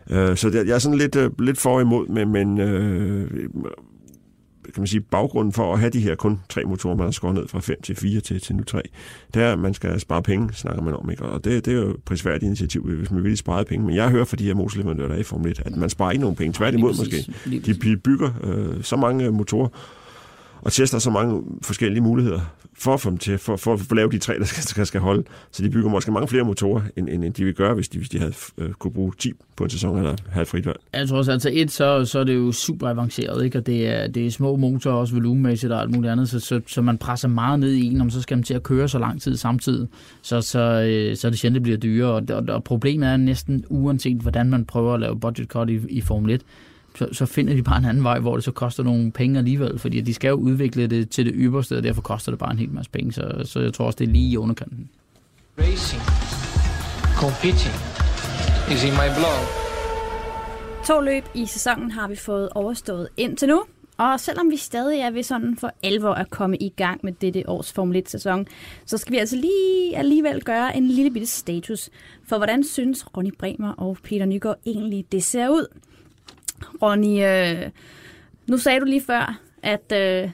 [0.10, 3.50] Øh, så jeg er sådan lidt, lidt for imod, men, men øh,
[4.74, 7.36] kan man sige, baggrunden for at have de her kun tre motorer, man har skåret
[7.36, 8.82] ned fra 5 til 4 til, til nu 3,
[9.34, 11.12] det er, at man skal spare penge, snakker man om.
[11.12, 11.24] Ikke?
[11.24, 13.86] Og det, det er jo et prisværdigt initiativ, hvis man vil spare penge.
[13.86, 16.12] Men jeg hører fra de her motorleverandører, der er i Formel 1, at man sparer
[16.12, 16.54] ikke nogen penge.
[16.54, 17.34] Tværtimod måske.
[17.66, 19.68] De bygger øh, så mange motorer
[20.62, 22.40] og tester så mange forskellige muligheder
[22.80, 24.84] for at få dem til, for, for at få lavet de tre, der skal, der
[24.84, 25.24] skal holde.
[25.52, 27.98] Så de bygger måske mange flere motorer, end, end, end de vil gøre, hvis de,
[27.98, 30.80] hvis de havde øh, kunne bruge 10 på en sæson, eller havde frit valg.
[30.94, 33.58] Jeg tror også, altså et, så, så er det jo super avanceret, ikke?
[33.58, 36.62] og det er, det er små motorer, også volumenmæssigt og alt muligt andet, så, så,
[36.68, 39.00] så man presser meget ned i en, om så skal man til at køre så
[39.00, 39.88] lang tid samtidig,
[40.22, 43.18] så, så, øh, så er det sjældent, det bliver dyrere, og, og, og problemet er
[43.18, 46.42] næsten uanset, hvordan man prøver at lave budget cut i, i Formel 1,
[47.00, 49.80] så, så finder de bare en anden vej, hvor det så koster nogle penge alligevel,
[49.80, 52.60] fordi de skal jo udvikle det til det ypperste, og derfor koster det bare en
[52.60, 54.90] hel masse penge, så, så jeg tror også, det er lige i underkanten.
[55.60, 56.02] Racing,
[57.16, 57.76] competing
[58.74, 59.44] is in my blood.
[60.86, 63.64] To løb i sæsonen har vi fået overstået indtil nu.
[63.98, 67.50] Og selvom vi stadig er ved sådan for alvor at komme i gang med dette
[67.50, 68.48] års Formel 1-sæson,
[68.86, 71.90] så skal vi altså lige alligevel gøre en lille bitte status
[72.28, 75.66] for, hvordan synes Ronny Bremer og Peter Nygaard egentlig, det ser ud.
[76.82, 77.70] Ronny, øh,
[78.48, 80.30] nu sagde du lige før, at øh,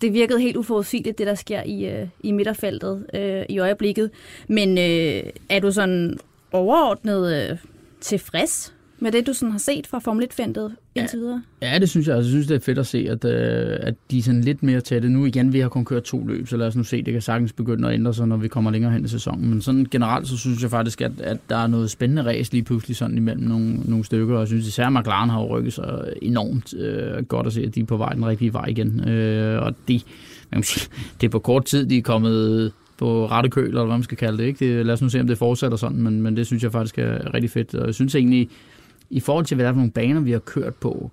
[0.00, 4.10] det virkede helt uforudsigeligt, det der sker i, øh, i midterfeltet øh, i øjeblikket.
[4.48, 6.18] Men øh, er du sådan
[6.52, 7.58] overordnet øh,
[8.00, 11.42] tilfreds med det, du sådan har set fra Formel 1-feltet indtil videre?
[11.62, 12.16] Ja, det synes jeg.
[12.16, 14.62] Altså, jeg synes, det er fedt at se, at, øh, at de er sådan lidt
[14.62, 15.08] mere tætte.
[15.08, 17.22] Nu igen, vi har kun kørt to løb, så lad os nu se, det kan
[17.22, 19.50] sagtens begynde at ændre sig, når vi kommer længere hen i sæsonen.
[19.50, 22.62] Men sådan generelt, så synes jeg faktisk, at, at der er noget spændende race lige
[22.62, 26.12] pludselig sådan imellem nogle, nogle stykker, og jeg synes især, at McLaren har rykket sig
[26.22, 29.08] enormt øh, godt at se, at de er på vej den rigtige vej igen.
[29.08, 30.00] Øh, og de,
[30.62, 30.90] sige,
[31.20, 34.18] det er på kort tid, de er kommet på rette køl, eller hvad man skal
[34.18, 34.44] kalde det.
[34.44, 34.76] Ikke?
[34.76, 36.98] det lad os nu se, om det fortsætter sådan, men, men det synes jeg faktisk
[36.98, 37.74] er rigtig fedt.
[37.74, 38.48] Og jeg synes egentlig,
[39.10, 41.10] i forhold til, hvad der er for nogle baner, vi har kørt på,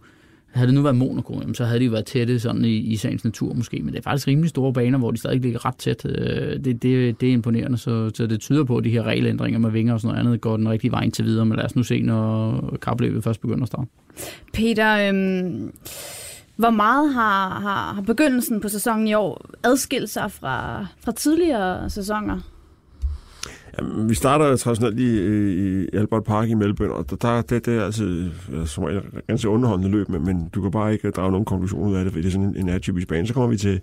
[0.52, 2.96] havde det nu været Monaco, jamen, så havde de jo været tætte sådan i, i
[2.96, 5.76] sagens natur måske, men det er faktisk rimelig store baner, hvor de stadig ligger ret
[5.76, 6.06] tæt.
[6.06, 9.60] Øh, Det, det, det er imponerende, så, så det tyder på, at de her regelændringer
[9.60, 11.76] med vinger og sådan noget andet går den rigtige vej indtil videre, men lad os
[11.76, 13.90] nu se, når kapløbet først begynder at starte.
[14.54, 15.72] Peter, øhm,
[16.56, 21.90] hvor meget har, har, har begyndelsen på sæsonen i år adskilt sig fra, fra tidligere
[21.90, 22.40] sæsoner?
[23.78, 27.78] Jamen, vi starter traditionelt øh, i, i Albert Park i Melbourne, og der, det, det
[27.78, 28.30] er altså
[28.66, 31.96] som regel ganske underholdende løb, men, men du kan bare ikke drage nogen konklusion ud
[31.96, 33.28] af det, fordi det er sådan en, en atypisk bane.
[33.28, 33.82] Så kommer vi til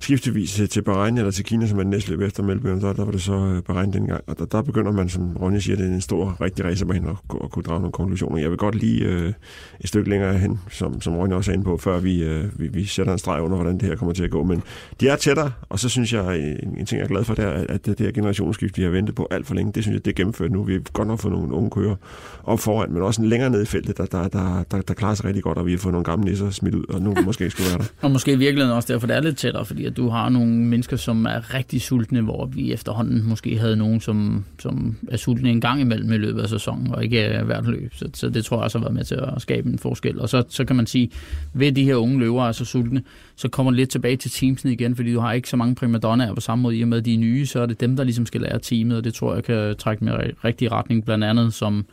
[0.00, 2.92] skiftevis til, til Bahrain eller til Kina, som er den næste løb efter Melbourne, der,
[2.92, 5.76] der var det så øh, Bahrain dengang, og der, der begynder man, som Ronny siger,
[5.76, 8.38] det er en stor, rigtig racerbane at, at kunne drage nogle konklusioner.
[8.38, 9.32] Jeg vil godt lige øh,
[9.80, 12.68] et stykke længere hen, som, som Ronny også er inde på, før vi, øh, vi,
[12.68, 14.62] vi sætter en streg under, hvordan det her kommer til at gå, men
[15.00, 17.44] de er tættere, og så synes jeg, en, en ting, jeg er glad for, det
[17.44, 19.94] er, at det, det her generationsskift, vi har ventet på alt for længe, det synes
[19.94, 20.62] jeg, det er gennemført nu.
[20.62, 21.96] Vi har godt nok fået nogle unge kører
[22.44, 25.14] op foran, men også en længere ned i feltet, der, der, der, der, der klarer
[25.14, 27.44] sig rigtig godt, og vi har fået nogle gamle nisser smidt ud, og nu måske
[27.44, 27.84] ikke skulle være der.
[28.06, 30.52] Og måske i virkeligheden også derfor, det er lidt tættere, fordi at du har nogle
[30.52, 35.50] mennesker, som er rigtig sultne, hvor vi efterhånden måske havde nogen, som, som er sultne
[35.50, 37.94] en gang imellem i løbet af sæsonen, og ikke er hvert løb.
[37.94, 40.20] Så, så det tror jeg også har været med til at skabe en forskel.
[40.20, 41.10] Og så, så kan man sige,
[41.52, 43.02] ved de her unge løber er så sultne,
[43.36, 46.34] så kommer det lidt tilbage til teamsene igen, fordi du har ikke så mange primadonnaer
[46.34, 48.04] på samme måde, i og med at de er nye, så er det dem, der
[48.04, 50.12] ligesom skal lære teamet, og det tror jeg kan trække med
[50.44, 51.86] rigtig retning, blandt andet som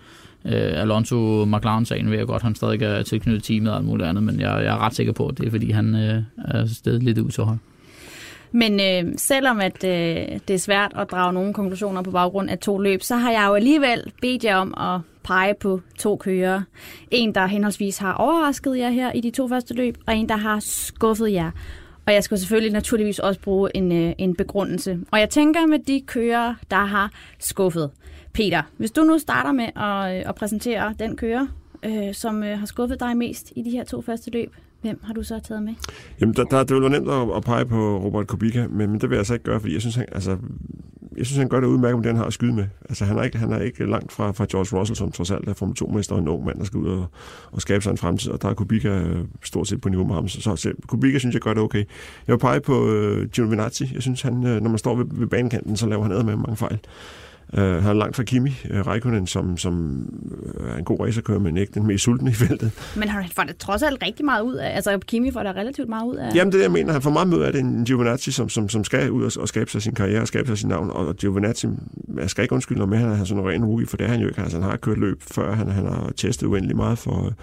[0.46, 4.24] øh, Alonso McLaren-sagen ved jeg godt, han stadig er tilknyttet teamet og alt muligt andet,
[4.24, 7.04] men jeg, jeg er ret sikker på, at det er, fordi han øh, er stedet
[7.04, 7.58] lidt ud så højre.
[8.52, 12.60] Men øh, selvom at øh, det er svært at drage nogle konklusioner på baggrund af
[12.60, 16.62] to løb, så har jeg jo alligevel bedt jer om at pege på to kører.
[17.12, 20.38] En, der henholdsvis har overrasket jer her i de to første løb, og en, der
[20.38, 21.52] har skuffet jer.
[22.06, 25.00] Og jeg skal selvfølgelig naturligvis også bruge en, øh, en begrundelse.
[25.12, 27.92] Og jeg tænker med de kører, der har skuffet.
[28.34, 31.48] Peter, hvis du nu starter med at, øh, at præsentere den kører,
[31.86, 35.14] øh, som øh, har skuffet dig mest i de her to første løb, Hvem har
[35.14, 35.74] du så taget med?
[36.22, 39.02] Jamen, der, der, det ville være nemt at, at pege på Robert Kubica, men, men
[39.02, 40.38] det vil jeg altså ikke gøre, fordi jeg synes, han, altså,
[41.18, 42.66] jeg synes, han gør det udmærket med det, han har at skyde med.
[42.90, 45.48] Altså, han er ikke, han er ikke langt fra, fra George Russell, som trods alt
[45.48, 47.06] er Formel 2-mester og en ung mand, der skal ud og,
[47.52, 50.16] og skabe sig en fremtid, og der er Kubica øh, stort set på niveau med
[50.16, 50.28] ham.
[50.28, 51.86] Så, så, så Kubica synes jeg gør det okay.
[52.28, 53.92] Jeg vil pege på uh, Giovinazzi.
[53.94, 56.36] Jeg synes, han, øh, når man står ved, ved banekanten, så laver han ad med
[56.36, 56.80] mange fejl.
[57.54, 60.06] Uh, han er langt fra Kimi uh, Raikkonen, som, som
[60.74, 62.72] er en god racerkører, men ikke den mest sultne i feltet.
[62.96, 64.76] Men han får det trods alt rigtig meget ud af.
[64.76, 66.36] Altså, Kimi får der relativt meget ud af.
[66.36, 66.94] Jamen, det er det, jeg mener.
[66.94, 69.48] Han får meget med af det en Giovinazzi, som, som, som skal ud og, og
[69.48, 70.90] skabe sig sin karriere og skabe sig sin navn.
[70.90, 71.68] Og Giovinazzi,
[72.18, 74.20] jeg skal ikke undskylde, om han er sådan en ren rookie, for det er han
[74.20, 74.42] jo ikke.
[74.42, 75.56] Altså, han har kørt løb før.
[75.56, 77.34] Han, han har testet uendelig meget for,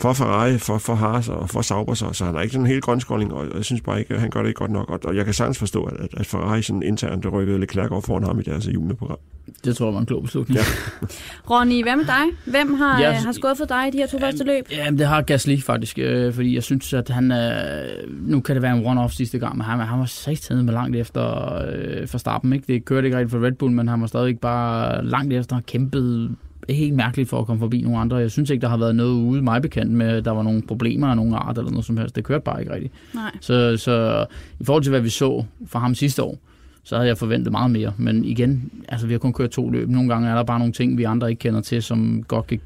[0.00, 2.70] for Ferrari, for, for Haas og for Sauber, så, så han er ikke sådan en
[2.70, 4.90] helt grønskåling, og jeg synes bare ikke, at han gør det ikke godt nok.
[4.90, 8.00] Og, og jeg kan sagtens forstå, at, at Ferrari sådan internt rykkede lidt klærk over
[8.00, 9.18] foran ham i deres juleprogram.
[9.64, 10.58] Det tror jeg var en klog beslutning.
[10.58, 10.64] Ja.
[11.50, 12.52] Ronny, hvad med dig?
[12.52, 14.66] Hvem har, ja, har skuffet dig i de her to første løb?
[14.72, 17.82] Jamen, det har Gasly faktisk, øh, fordi jeg synes, at han er...
[18.08, 20.96] Nu kan det være en one-off sidste gang, men han, han var satan med langt
[20.96, 22.52] efter øh, for starten.
[22.52, 22.72] Ikke?
[22.72, 25.66] Det kørte ikke rigtig for Red Bull, men han var stadig bare langt efter og
[25.66, 26.36] kæmpet
[26.68, 28.16] helt mærkeligt for at komme forbi nogle andre.
[28.16, 30.62] Jeg synes ikke, der har været noget ude mig bekendt med, at der var nogle
[30.62, 32.16] problemer af nogle art eller noget som helst.
[32.16, 32.94] Det kørte bare ikke rigtigt.
[33.14, 33.30] Nej.
[33.40, 34.26] Så, så
[34.60, 36.38] i forhold til, hvad vi så fra ham sidste år,
[36.84, 37.92] så havde jeg forventet meget mere.
[37.96, 39.88] Men igen, altså vi har kun kørt to løb.
[39.88, 42.60] Nogle gange er der bare nogle ting, vi andre ikke kender til, som godt kan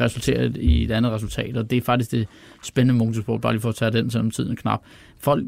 [0.00, 1.56] resultere i et andet resultat.
[1.56, 2.28] Og det er faktisk det
[2.64, 4.80] spændende motorsport, bare lige for at tage den som tiden er knap.
[5.18, 5.44] Folk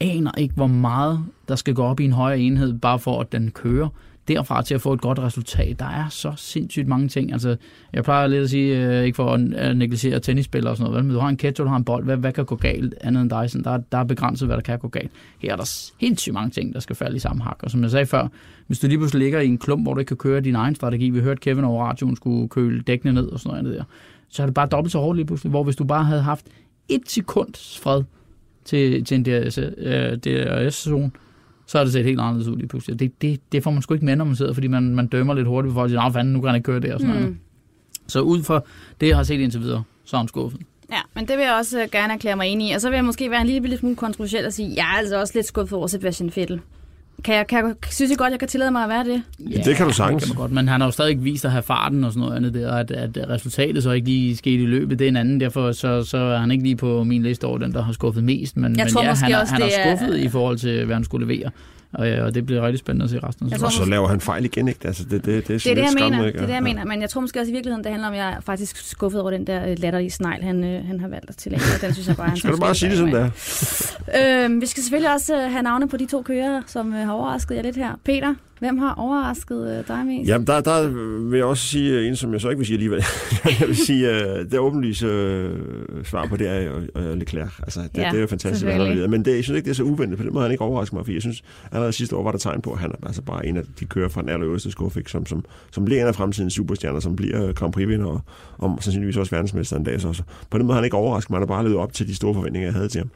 [0.00, 3.32] aner ikke, hvor meget der skal gå op i en højere enhed, bare for at
[3.32, 3.88] den kører
[4.28, 5.78] derfra til at få et godt resultat.
[5.78, 7.32] Der er så sindssygt mange ting.
[7.32, 7.56] Altså,
[7.92, 11.04] jeg plejer lidt at sige, øh, ikke for at, negligere tennisspillere og sådan noget, vel?
[11.04, 13.22] men du har en ketchup, du har en bold, hvad, hvad kan gå galt andet
[13.22, 13.50] end dig?
[13.50, 15.10] Sådan, der, der er begrænset, hvad der kan gå galt.
[15.38, 15.64] Her er der
[16.00, 17.58] sindssygt mange ting, der skal falde i samme hak.
[17.62, 18.28] Og som jeg sagde før,
[18.66, 20.74] hvis du lige pludselig ligger i en klump, hvor du ikke kan køre din egen
[20.74, 23.84] strategi, vi hørte Kevin over radioen skulle køle dækkene ned og sådan noget der,
[24.28, 26.46] så er det bare dobbelt så hårdt lige pludselig, hvor hvis du bare havde haft
[26.88, 28.02] et sekunds fred
[28.64, 30.88] til, til en DRS, øh, DRS
[31.68, 33.00] så er det set helt anderledes ud lige pludselig.
[33.00, 35.34] Det, det, det får man sgu ikke med, når man sidder, fordi man, man dømmer
[35.34, 37.20] lidt hurtigt, for at sige, fanden, nu kan han ikke køre der og sådan mm.
[37.20, 37.36] noget.
[38.06, 38.60] Så ud fra
[39.00, 40.60] det, jeg har set indtil videre, så er han skuffet.
[40.92, 42.72] Ja, men det vil jeg også øh, gerne erklære mig enig i.
[42.72, 45.20] Og så vil jeg måske være en lille smule kontroversiel og sige, jeg er altså
[45.20, 46.60] også lidt skuffet over Sebastian Vettel.
[47.24, 49.22] Kan jeg, kan jeg, synes I godt, jeg kan tillade mig at være det?
[49.50, 50.22] Ja, det kan du sagtens.
[50.22, 52.12] Det kan man godt, men han har jo stadig ikke vist at have farten og
[52.12, 55.08] sådan noget andet der, at, at resultatet så ikke lige skete i løbet, det er
[55.08, 57.82] en anden, derfor så, så er han ikke lige på min liste over den, der
[57.82, 59.96] har skuffet mest, men, Jeg men tror ja, måske han, også, han er det er-
[59.96, 61.50] skuffet i forhold til, hvad han skulle levere,
[61.92, 63.66] og, ja, og det bliver rigtig spændende at se resten af sæsonen.
[63.66, 64.80] Og så laver han fejl igen, ikke?
[64.86, 65.90] Altså, det, det, det, er, Det er det, jeg lidt mener.
[65.90, 66.38] skræmmende, Det ikke?
[66.38, 66.84] er det, jeg mener.
[66.84, 69.20] Men jeg tror måske også i virkeligheden, det handler om, at jeg er faktisk skuffet
[69.20, 71.64] over den der øh, latterlige snegl, han, øh, han har valgt at tillægge.
[71.80, 73.20] Den synes jeg bare, han Skal du bare sige det, som det
[74.14, 74.44] er?
[74.44, 77.12] Øhm, vi skal selvfølgelig også øh, have navne på de to kører, som øh, har
[77.12, 77.92] overrasket jer lidt her.
[78.04, 80.28] Peter, hvem har overrasket øh, dig mest?
[80.28, 80.88] Jamen, der, der
[81.30, 83.04] vil jeg også sige øh, en, som jeg så ikke vil sige alligevel.
[83.60, 87.60] jeg vil sige, øh, det åbenlyse øh, svar på det er øh, Leclerc.
[87.62, 89.10] Altså, det, Ja, det er jo fantastisk, hvad han har leveret.
[89.10, 90.18] Men det, jeg synes ikke, det er så uventet.
[90.18, 91.42] På den måde han ikke overrasket mig, for jeg synes,
[91.72, 93.84] allerede sidste år var der tegn på, at han er altså bare en af de
[93.84, 97.52] kører fra den allerøverste skuffe, som, som, som bliver en af fremtidens superstjerner, som bliver
[97.52, 98.20] Grand Prix-vinder og,
[98.58, 100.00] og sandsynligvis også verdensmester en dag.
[100.00, 101.36] Så, så på den måde har han ikke overrasket mig.
[101.36, 103.10] Han har bare levet op til de store forventninger, jeg havde til ham.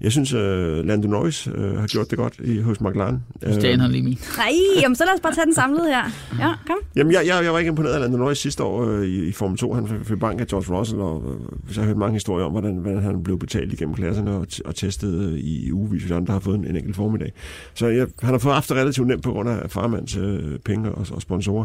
[0.00, 0.40] Jeg synes, uh,
[0.86, 3.22] Lando Norris uh, har gjort det godt i, hos McLaren.
[3.52, 4.18] Stjælen han lige min.
[4.36, 4.46] Nej,
[4.82, 6.02] jamen, så lad os bare tage den samlede her.
[6.40, 6.76] Ja, kom.
[6.96, 9.32] Jamen, jeg, jeg, jeg var ikke imponeret af Lando Norris sidste år øh, i, i
[9.32, 9.72] Formel 2.
[9.72, 12.52] Han fik- bank af George Russell, og øh, så har jeg hørt mange historier om,
[12.52, 16.12] hvordan, hvordan han blev betalt igennem klasserne og, t- og testet øh, i ugevis, hvis
[16.12, 17.32] andre har fået en, en enkelt formiddag.
[17.74, 20.92] Så jeg, han har fået haft det relativt nemt på grund af farmands øh, penge
[20.92, 21.64] og, og sponsorer.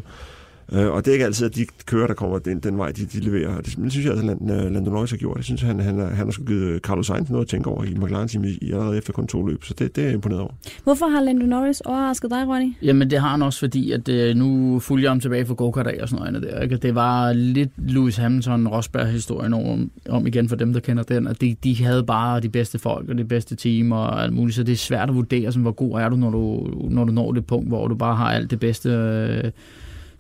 [0.74, 3.06] Øh, og det er ikke altid, at de kører, der kommer den, den vej, de,
[3.06, 3.56] de leverer.
[3.58, 5.38] Og det, det synes jeg, at Lando, Lando Norris har gjort.
[5.38, 7.84] Jeg synes, han, han, har- han har sgu givet Carlos Sainz noget at tænke over
[7.84, 9.64] i McLaren-team i, i allerede efter kun to løb.
[9.64, 10.52] Så det, det er jeg imponeret over.
[10.84, 12.74] Hvorfor har Lando Norris overrasket dig, Ronny?
[12.84, 15.88] Jamen det har han også, fordi at øh, nu fulgte jeg ham tilbage fra go-kart
[16.02, 16.62] og sådan noget der.
[16.62, 16.78] Ikke?
[16.78, 21.42] Det var lidt Lewis Hamilton Rosberg-historien om, om igen for dem, der kender den, at
[21.42, 24.64] de, de havde bare de bedste folk og det bedste team og alt muligt, så
[24.64, 27.32] det er svært at vurdere, sådan, hvor god er du når, du, når du når
[27.32, 28.90] det punkt, hvor du bare har alt det bedste.
[28.90, 29.52] Øh,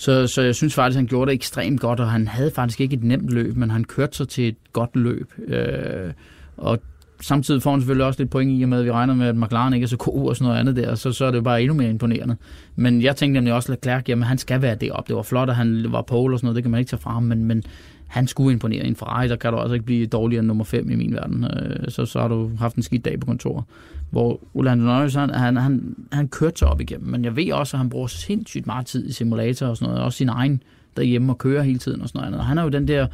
[0.01, 2.93] så, så jeg synes faktisk, han gjorde det ekstremt godt, og han havde faktisk ikke
[2.93, 5.33] et nemt løb, men han kørte sig til et godt løb.
[5.47, 6.11] Øh,
[6.57, 6.79] og
[7.21, 9.37] samtidig får han selvfølgelig også lidt point i og med, at vi regner med, at
[9.37, 11.43] McLaren ikke er så god og sådan noget andet der, så, så er det jo
[11.43, 12.35] bare endnu mere imponerende.
[12.75, 15.07] Men jeg tænkte nemlig også, at Leclerc, jamen han skal være deroppe.
[15.07, 17.01] Det var flot, at han var pole og sådan noget, det kan man ikke tage
[17.01, 17.63] fra ham, men, men
[18.07, 20.63] han skulle imponere i en Ferrari, der kan du altså ikke blive dårligere end nummer
[20.63, 21.43] 5 i min verden.
[21.43, 23.63] Øh, Så, så har du haft en skidt dag på kontoret.
[24.11, 27.77] Hvor Orlando Nøjes, han, han, han, han kørte sig op igennem, men jeg ved også,
[27.77, 30.63] at han bruger sindssygt meget tid i simulator og sådan noget, også sin egen
[30.97, 32.39] derhjemme og kører hele tiden og sådan noget.
[32.39, 33.07] Og han er jo den der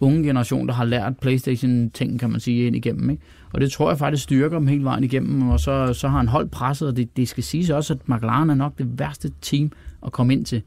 [0.00, 3.10] unge generation, der har lært Playstation-ting, kan man sige, ind igennem.
[3.10, 3.22] Ikke?
[3.52, 6.28] Og det tror jeg faktisk styrker dem hele vejen igennem, og så, så har han
[6.28, 9.72] holdt presset, og det, det skal siges også, at McLaren er nok det værste team
[10.06, 10.62] at komme ind til.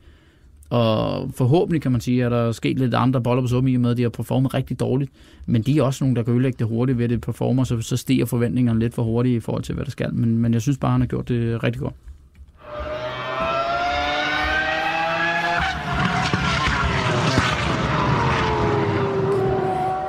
[0.69, 3.75] Og forhåbentlig kan man sige, at der er sket lidt andre boller på summe i
[3.75, 5.11] og med, at de har performet rigtig dårligt.
[5.45, 7.81] Men de er også nogle, der kan ødelægge det hurtigt ved at det performer, så,
[7.81, 10.13] så stiger forventningerne lidt for hurtigt i forhold til, hvad der skal.
[10.13, 11.93] Men, men jeg synes bare, han har gjort det rigtig godt.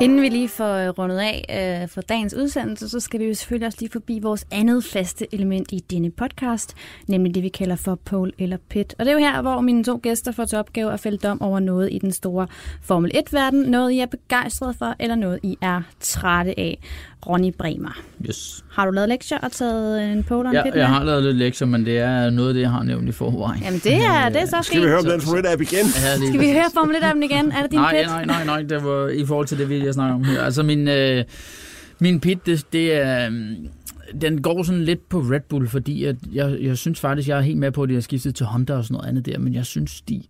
[0.00, 1.44] Inden vi lige får øh, rundet af
[1.82, 5.34] øh, for dagens udsendelse, så skal vi jo selvfølgelig også lige forbi vores andet faste
[5.34, 6.74] element i denne podcast,
[7.08, 8.94] nemlig det, vi kalder for pole eller pit.
[8.98, 11.42] Og det er jo her, hvor mine to gæster får til opgave at fælde dom
[11.42, 12.46] over noget i den store
[12.82, 16.78] Formel 1-verden, noget I er begejstret for, eller noget I er trætte af.
[17.26, 18.64] Ronny Bremer, Yes.
[18.70, 21.86] har du lavet lektier og taget en en Ja, jeg har lavet lidt lektier, men
[21.86, 23.62] det er noget af det, jeg har nævnt i forvejen.
[23.62, 24.88] Jamen det er, det er så Skal vi fint.
[24.90, 25.86] høre om den Formel 1-app igen?
[26.04, 27.52] Ja, lige Skal vi høre Formel 1 af dem igen?
[27.52, 28.06] Er det din nej, pit?
[28.06, 30.42] nej, nej, nej, det var i forhold til det, vi jeg snakker om her.
[30.42, 31.24] Altså min, øh,
[31.98, 33.26] min pit, det, det er...
[33.26, 33.56] øhm,
[34.20, 37.42] den går sådan lidt på Red Bull, fordi at jeg, jeg synes faktisk, jeg er
[37.42, 39.54] helt med på, at de har skiftet til Honda og sådan noget andet der, men
[39.54, 40.22] jeg synes, de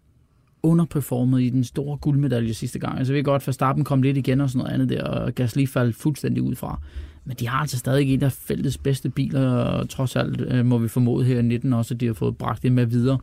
[0.62, 2.98] underperformede i den store guldmedalje sidste gang.
[2.98, 5.34] Altså jeg ved godt, at Verstappen kom lidt igen og sådan noget andet der, og
[5.34, 6.80] Gasly faldt fuldstændig ud fra.
[7.24, 10.78] Men de har altså stadig en af feltets bedste biler, og trods alt øh, må
[10.78, 13.18] vi formode her i 19 også, at de har fået bragt det med videre.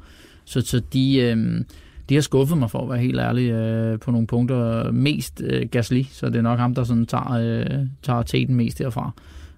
[0.45, 1.61] Så, så de, øh,
[2.09, 4.91] de har skuffet mig for at være helt ærlig øh, på nogle punkter.
[4.91, 8.79] Mest øh, Gasly, så det er nok ham, der sådan tager, øh, tager teten mest
[8.79, 9.11] derfra.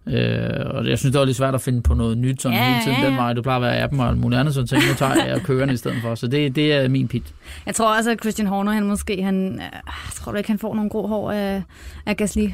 [0.08, 2.64] Øh, og jeg synes, det var lidt svært at finde på noget nyt sådan Ja,
[2.70, 2.98] hele tiden.
[2.98, 3.10] ja, ja.
[3.10, 5.42] Den vej, du plejer at være appen og muligt andet, så tænkte, nu tager jeg
[5.42, 6.16] kørende i stedet for.
[6.16, 7.34] Så det, det er min pit.
[7.66, 9.80] Jeg tror også, at Christian Horner, han måske, han, øh,
[10.16, 11.64] tror du ikke, han får nogle grå hår af,
[12.06, 12.48] af Gasly.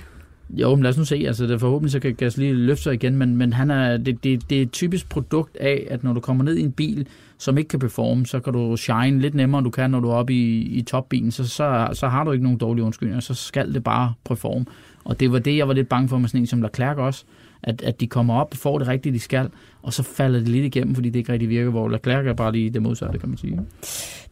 [0.49, 1.23] Jo, men lad os nu se.
[1.27, 4.49] Altså, det forhåbentlig så kan Gasly løfte sig igen, men, men han er, det, det,
[4.49, 7.57] det er et typisk produkt af, at når du kommer ned i en bil, som
[7.57, 10.13] ikke kan performe, så kan du shine lidt nemmere, end du kan, når du er
[10.13, 11.31] oppe i, i topbilen.
[11.31, 14.65] Så, så, så har du ikke nogen dårlige undskyldninger, så skal det bare performe.
[15.05, 17.23] Og det var det, jeg var lidt bange for med sådan en som Leclerc også,
[17.63, 19.49] at, at de kommer op og får det rigtige, de skal,
[19.81, 22.51] og så falder det lidt igennem, fordi det ikke rigtig virker, hvor Leclerc er bare
[22.51, 23.59] lige det modsatte, kan man sige.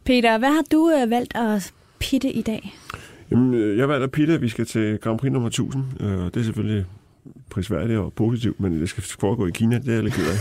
[0.04, 2.74] Peter, hvad har du øh, valgt at pitte i dag?
[3.30, 5.84] Jamen, øh, jeg valgte at pitte, at vi skal til Grand Prix nummer 1000.
[6.00, 6.84] Øh, det er selvfølgelig
[7.50, 10.38] prisværdigt og positivt, men det skal foregå i Kina, det er jeg lidt ked af.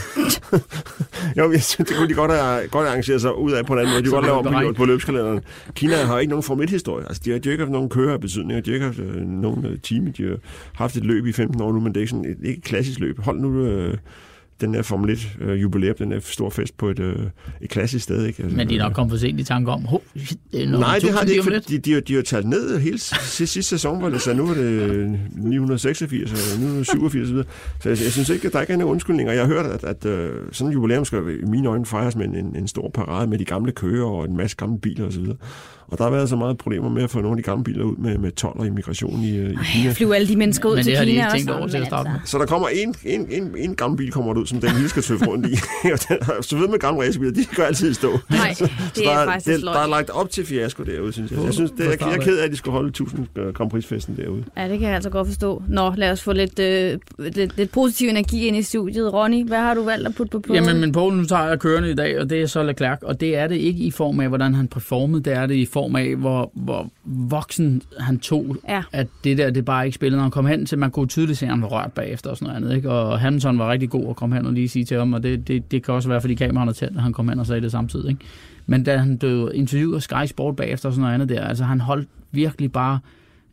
[1.38, 3.80] jo, jeg synes, det kunne de godt have, godt arrangeret sig ud af på en
[3.80, 4.04] anden måde.
[4.04, 5.41] De kunne godt lave om på, løbskalenderen.
[5.74, 7.06] Kina har ikke nogen Formel 1-historie.
[7.08, 9.22] Altså, de har, de har ikke haft nogen kører betydning, de har ikke haft øh,
[9.22, 10.13] nogen øh, team.
[10.13, 10.38] De har
[10.74, 12.63] haft et løb i 15 år nu, men det er ikke, sådan, et, ikke et
[12.63, 13.19] klassisk løb.
[13.19, 13.98] Hold nu øh,
[14.65, 17.15] den der Formel 1 øh, jubilæum, den er stor fest på et, øh,
[17.62, 18.26] et klassisk sted.
[18.26, 18.43] Ikke?
[18.43, 20.99] Altså, Men de er nok kommet for sent i tanke om, hov, det er Nej,
[20.99, 23.47] det har 1000 de ikke, for de, de, har- de har talt ned hele sidste,
[23.47, 27.36] sidste sæson, hvor det sagde, nu var det 986 og 987 osv.
[27.82, 29.34] Så jeg, jeg synes ikke, at der ikke er nogen undskyldninger.
[29.34, 32.26] Jeg har hørt, at, at øh, sådan en jubilæum skal i mine øjne fejres med
[32.26, 35.26] en, en stor parade med de gamle køer og en masse gamle biler osv.
[35.88, 37.84] Og der har været så meget problemer med at få nogle af de gamle biler
[37.84, 39.91] ud med, med 12 og immigration i, øh, i Kina.
[39.93, 41.60] Flyve alle de mennesker ud Men til det har de Kina også.
[41.60, 42.19] over til at starte med.
[42.26, 45.04] Så der kommer en, en, en, en gammel bil kommer ud, som den hele skal
[45.04, 45.54] tøffe rundt i.
[45.93, 48.19] og den, så ved med gamle racerbiler, de går altid stå.
[48.30, 51.32] Nej, Så det der, er faktisk det, der er lagt op til fiasko derude, synes
[51.32, 51.43] jeg.
[51.43, 54.17] Jeg, synes, det, jeg, jeg er ked af, at de skulle holde 1000 Grand Prix-festen
[54.17, 54.43] derude.
[54.58, 55.63] Ja, det kan jeg altså godt forstå.
[55.69, 59.13] Nå, lad os få lidt, øh, lidt, lidt positiv energi ind i studiet.
[59.13, 60.54] Ronny, hvad har du valgt at putte på på?
[60.54, 63.19] Jamen, men Poul, nu tager jeg kørende i dag, og det er så Leclerc, og
[63.19, 65.96] det er det ikke i form af, hvordan han performede, det er det i form
[65.96, 68.84] af, hvor, hvor voksen han tog, Ja.
[68.92, 70.18] at det der, det bare ikke spillede.
[70.18, 72.38] Når han kom hen til, man kunne tydeligt se, at han var rørt bagefter og
[72.38, 72.92] sådan noget andet, ikke?
[72.92, 75.48] Og Hamilton var rigtig god at komme hen og lige sige til ham, og det,
[75.48, 77.62] det, det kan også være, fordi kameraerne er tændt, at han kom hen og sagde
[77.62, 78.22] det samtidig, ikke?
[78.66, 81.64] Men da han blev interviewet af Sky Sport bagefter og sådan noget andet der, altså
[81.64, 83.00] han holdt virkelig bare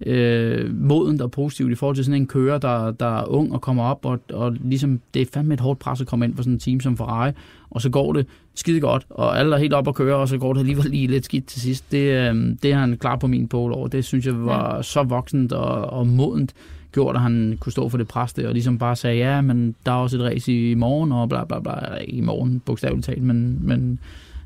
[0.06, 3.60] øh, modent og positivt i forhold til sådan en kører, der, der er ung og
[3.60, 6.42] kommer op, og, og ligesom, det er fandme et hårdt pres at komme ind på
[6.42, 7.32] sådan en team som Ferrari,
[7.70, 10.38] og så går det skide godt, og alle er helt op at køre, og så
[10.38, 11.92] går det alligevel lige lidt skidt til sidst.
[11.92, 13.88] Det, øh, det er han klar på min pole over.
[13.88, 14.82] Det synes jeg var ja.
[14.82, 16.54] så voksent og, og modent
[16.92, 19.74] gjort, at han kunne stå for det pres der, og ligesom bare sagde, ja, men
[19.86, 21.74] der er også et race i morgen, og bla bla bla,
[22.08, 23.98] i morgen, bogstaveligt talt, men, men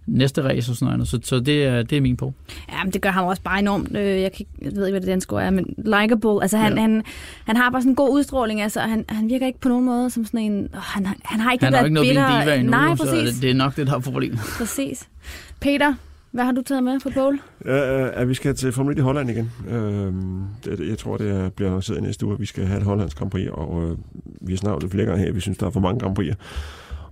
[0.06, 1.08] næste race og sådan noget.
[1.08, 2.34] Så, så det, er, det er min på.
[2.72, 4.92] Ja, men det gør ham også bare enormt, øh, jeg, kan, ikke- jeg ved ikke,
[4.92, 6.42] hvad det danske ord er, men likable.
[6.42, 6.80] Altså, han, Ja.
[6.80, 7.02] han,
[7.44, 8.60] han har bare sådan en god udstråling.
[8.60, 10.68] Altså, han, han virker ikke på nogen måde som sådan en...
[10.74, 12.40] Oh, han, har- han har ikke Han det der ikke noget bitter...
[12.42, 13.32] diva endnu, Nej, så præcis.
[13.34, 14.38] det, det er nok det, der er problemet.
[14.58, 15.08] præcis.
[15.60, 15.94] Peter,
[16.30, 17.38] hvad har du taget med på Bowl?
[17.66, 19.50] Ja, at vi skal til Formel 1 i Holland igen.
[19.68, 20.42] Øhm,
[20.88, 23.18] jeg tror, det er, bliver annonceret i næste uge, at vi skal have et hollandsk
[23.18, 23.98] Grand Prix, og øh,
[24.40, 26.34] vi har snakket flere gange her, vi synes, der er for mange Grand Prix'er.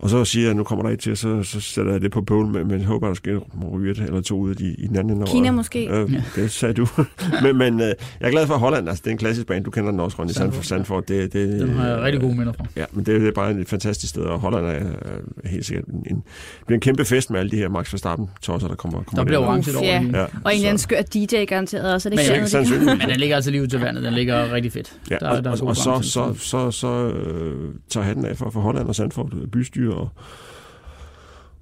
[0.03, 2.11] Og så siger jeg, at nu kommer der et til, så, så sætter jeg det
[2.11, 3.39] på pole, men, men jeg håber, der skal
[3.73, 5.27] ryge et eller to ud i, i den anden.
[5.27, 5.89] Kina og, måske?
[5.91, 6.87] Øh, det sagde du.
[7.43, 8.89] men men øh, jeg er glad for Holland.
[8.89, 9.65] Altså, det er en klassisk bane.
[9.65, 10.63] Du kender den også, Ronny Sandford.
[10.65, 12.65] Sandford det, det, Den har jeg rigtig gode minder fra.
[12.77, 15.85] Ja, men det, det er bare et fantastisk sted, og Holland er, er helt sikkert
[15.87, 16.23] en, en,
[16.71, 19.39] en kæmpe fest med alle de her Max Verstappen tosser, der kommer, kommer Der bliver
[19.41, 19.93] orange over ja.
[19.93, 22.09] Ja, Og en eller anden så- skør DJ garanteret også.
[22.09, 22.99] Er det Men ikke det.
[22.99, 24.05] Men den ligger altså lige ud til vandet.
[24.05, 24.97] Den ligger rigtig fedt.
[25.11, 26.11] Ja, Der- og, der er og, og så, balance.
[26.11, 30.09] så, så, så øh, tager hatten af for, for Holland og Sandford, øh, bystyre og,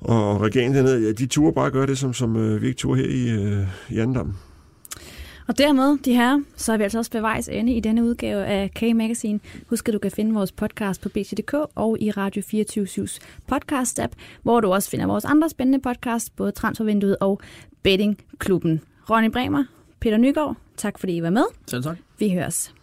[0.01, 1.07] og regeringen dernede.
[1.07, 3.67] Ja, de turer bare gøre det, som, som øh, vi ikke turde her i, øh,
[3.91, 4.35] i Andendam.
[5.51, 8.45] Og dermed, de her, så er vi altså også ved vejs ende i denne udgave
[8.45, 9.41] af K-Magazine.
[9.67, 13.19] Husk, at du kan finde vores podcast på BT.dk og i Radio 24-7's
[13.53, 14.13] podcast-app,
[14.43, 17.41] hvor du også finder vores andre spændende podcast, både Transfervinduet og
[17.83, 18.81] Bettingklubben.
[19.11, 19.65] Ronny Bremer,
[20.01, 21.45] Peter Nygaard, tak fordi I var med.
[21.67, 21.97] Selv tak.
[22.19, 22.75] Vi høres.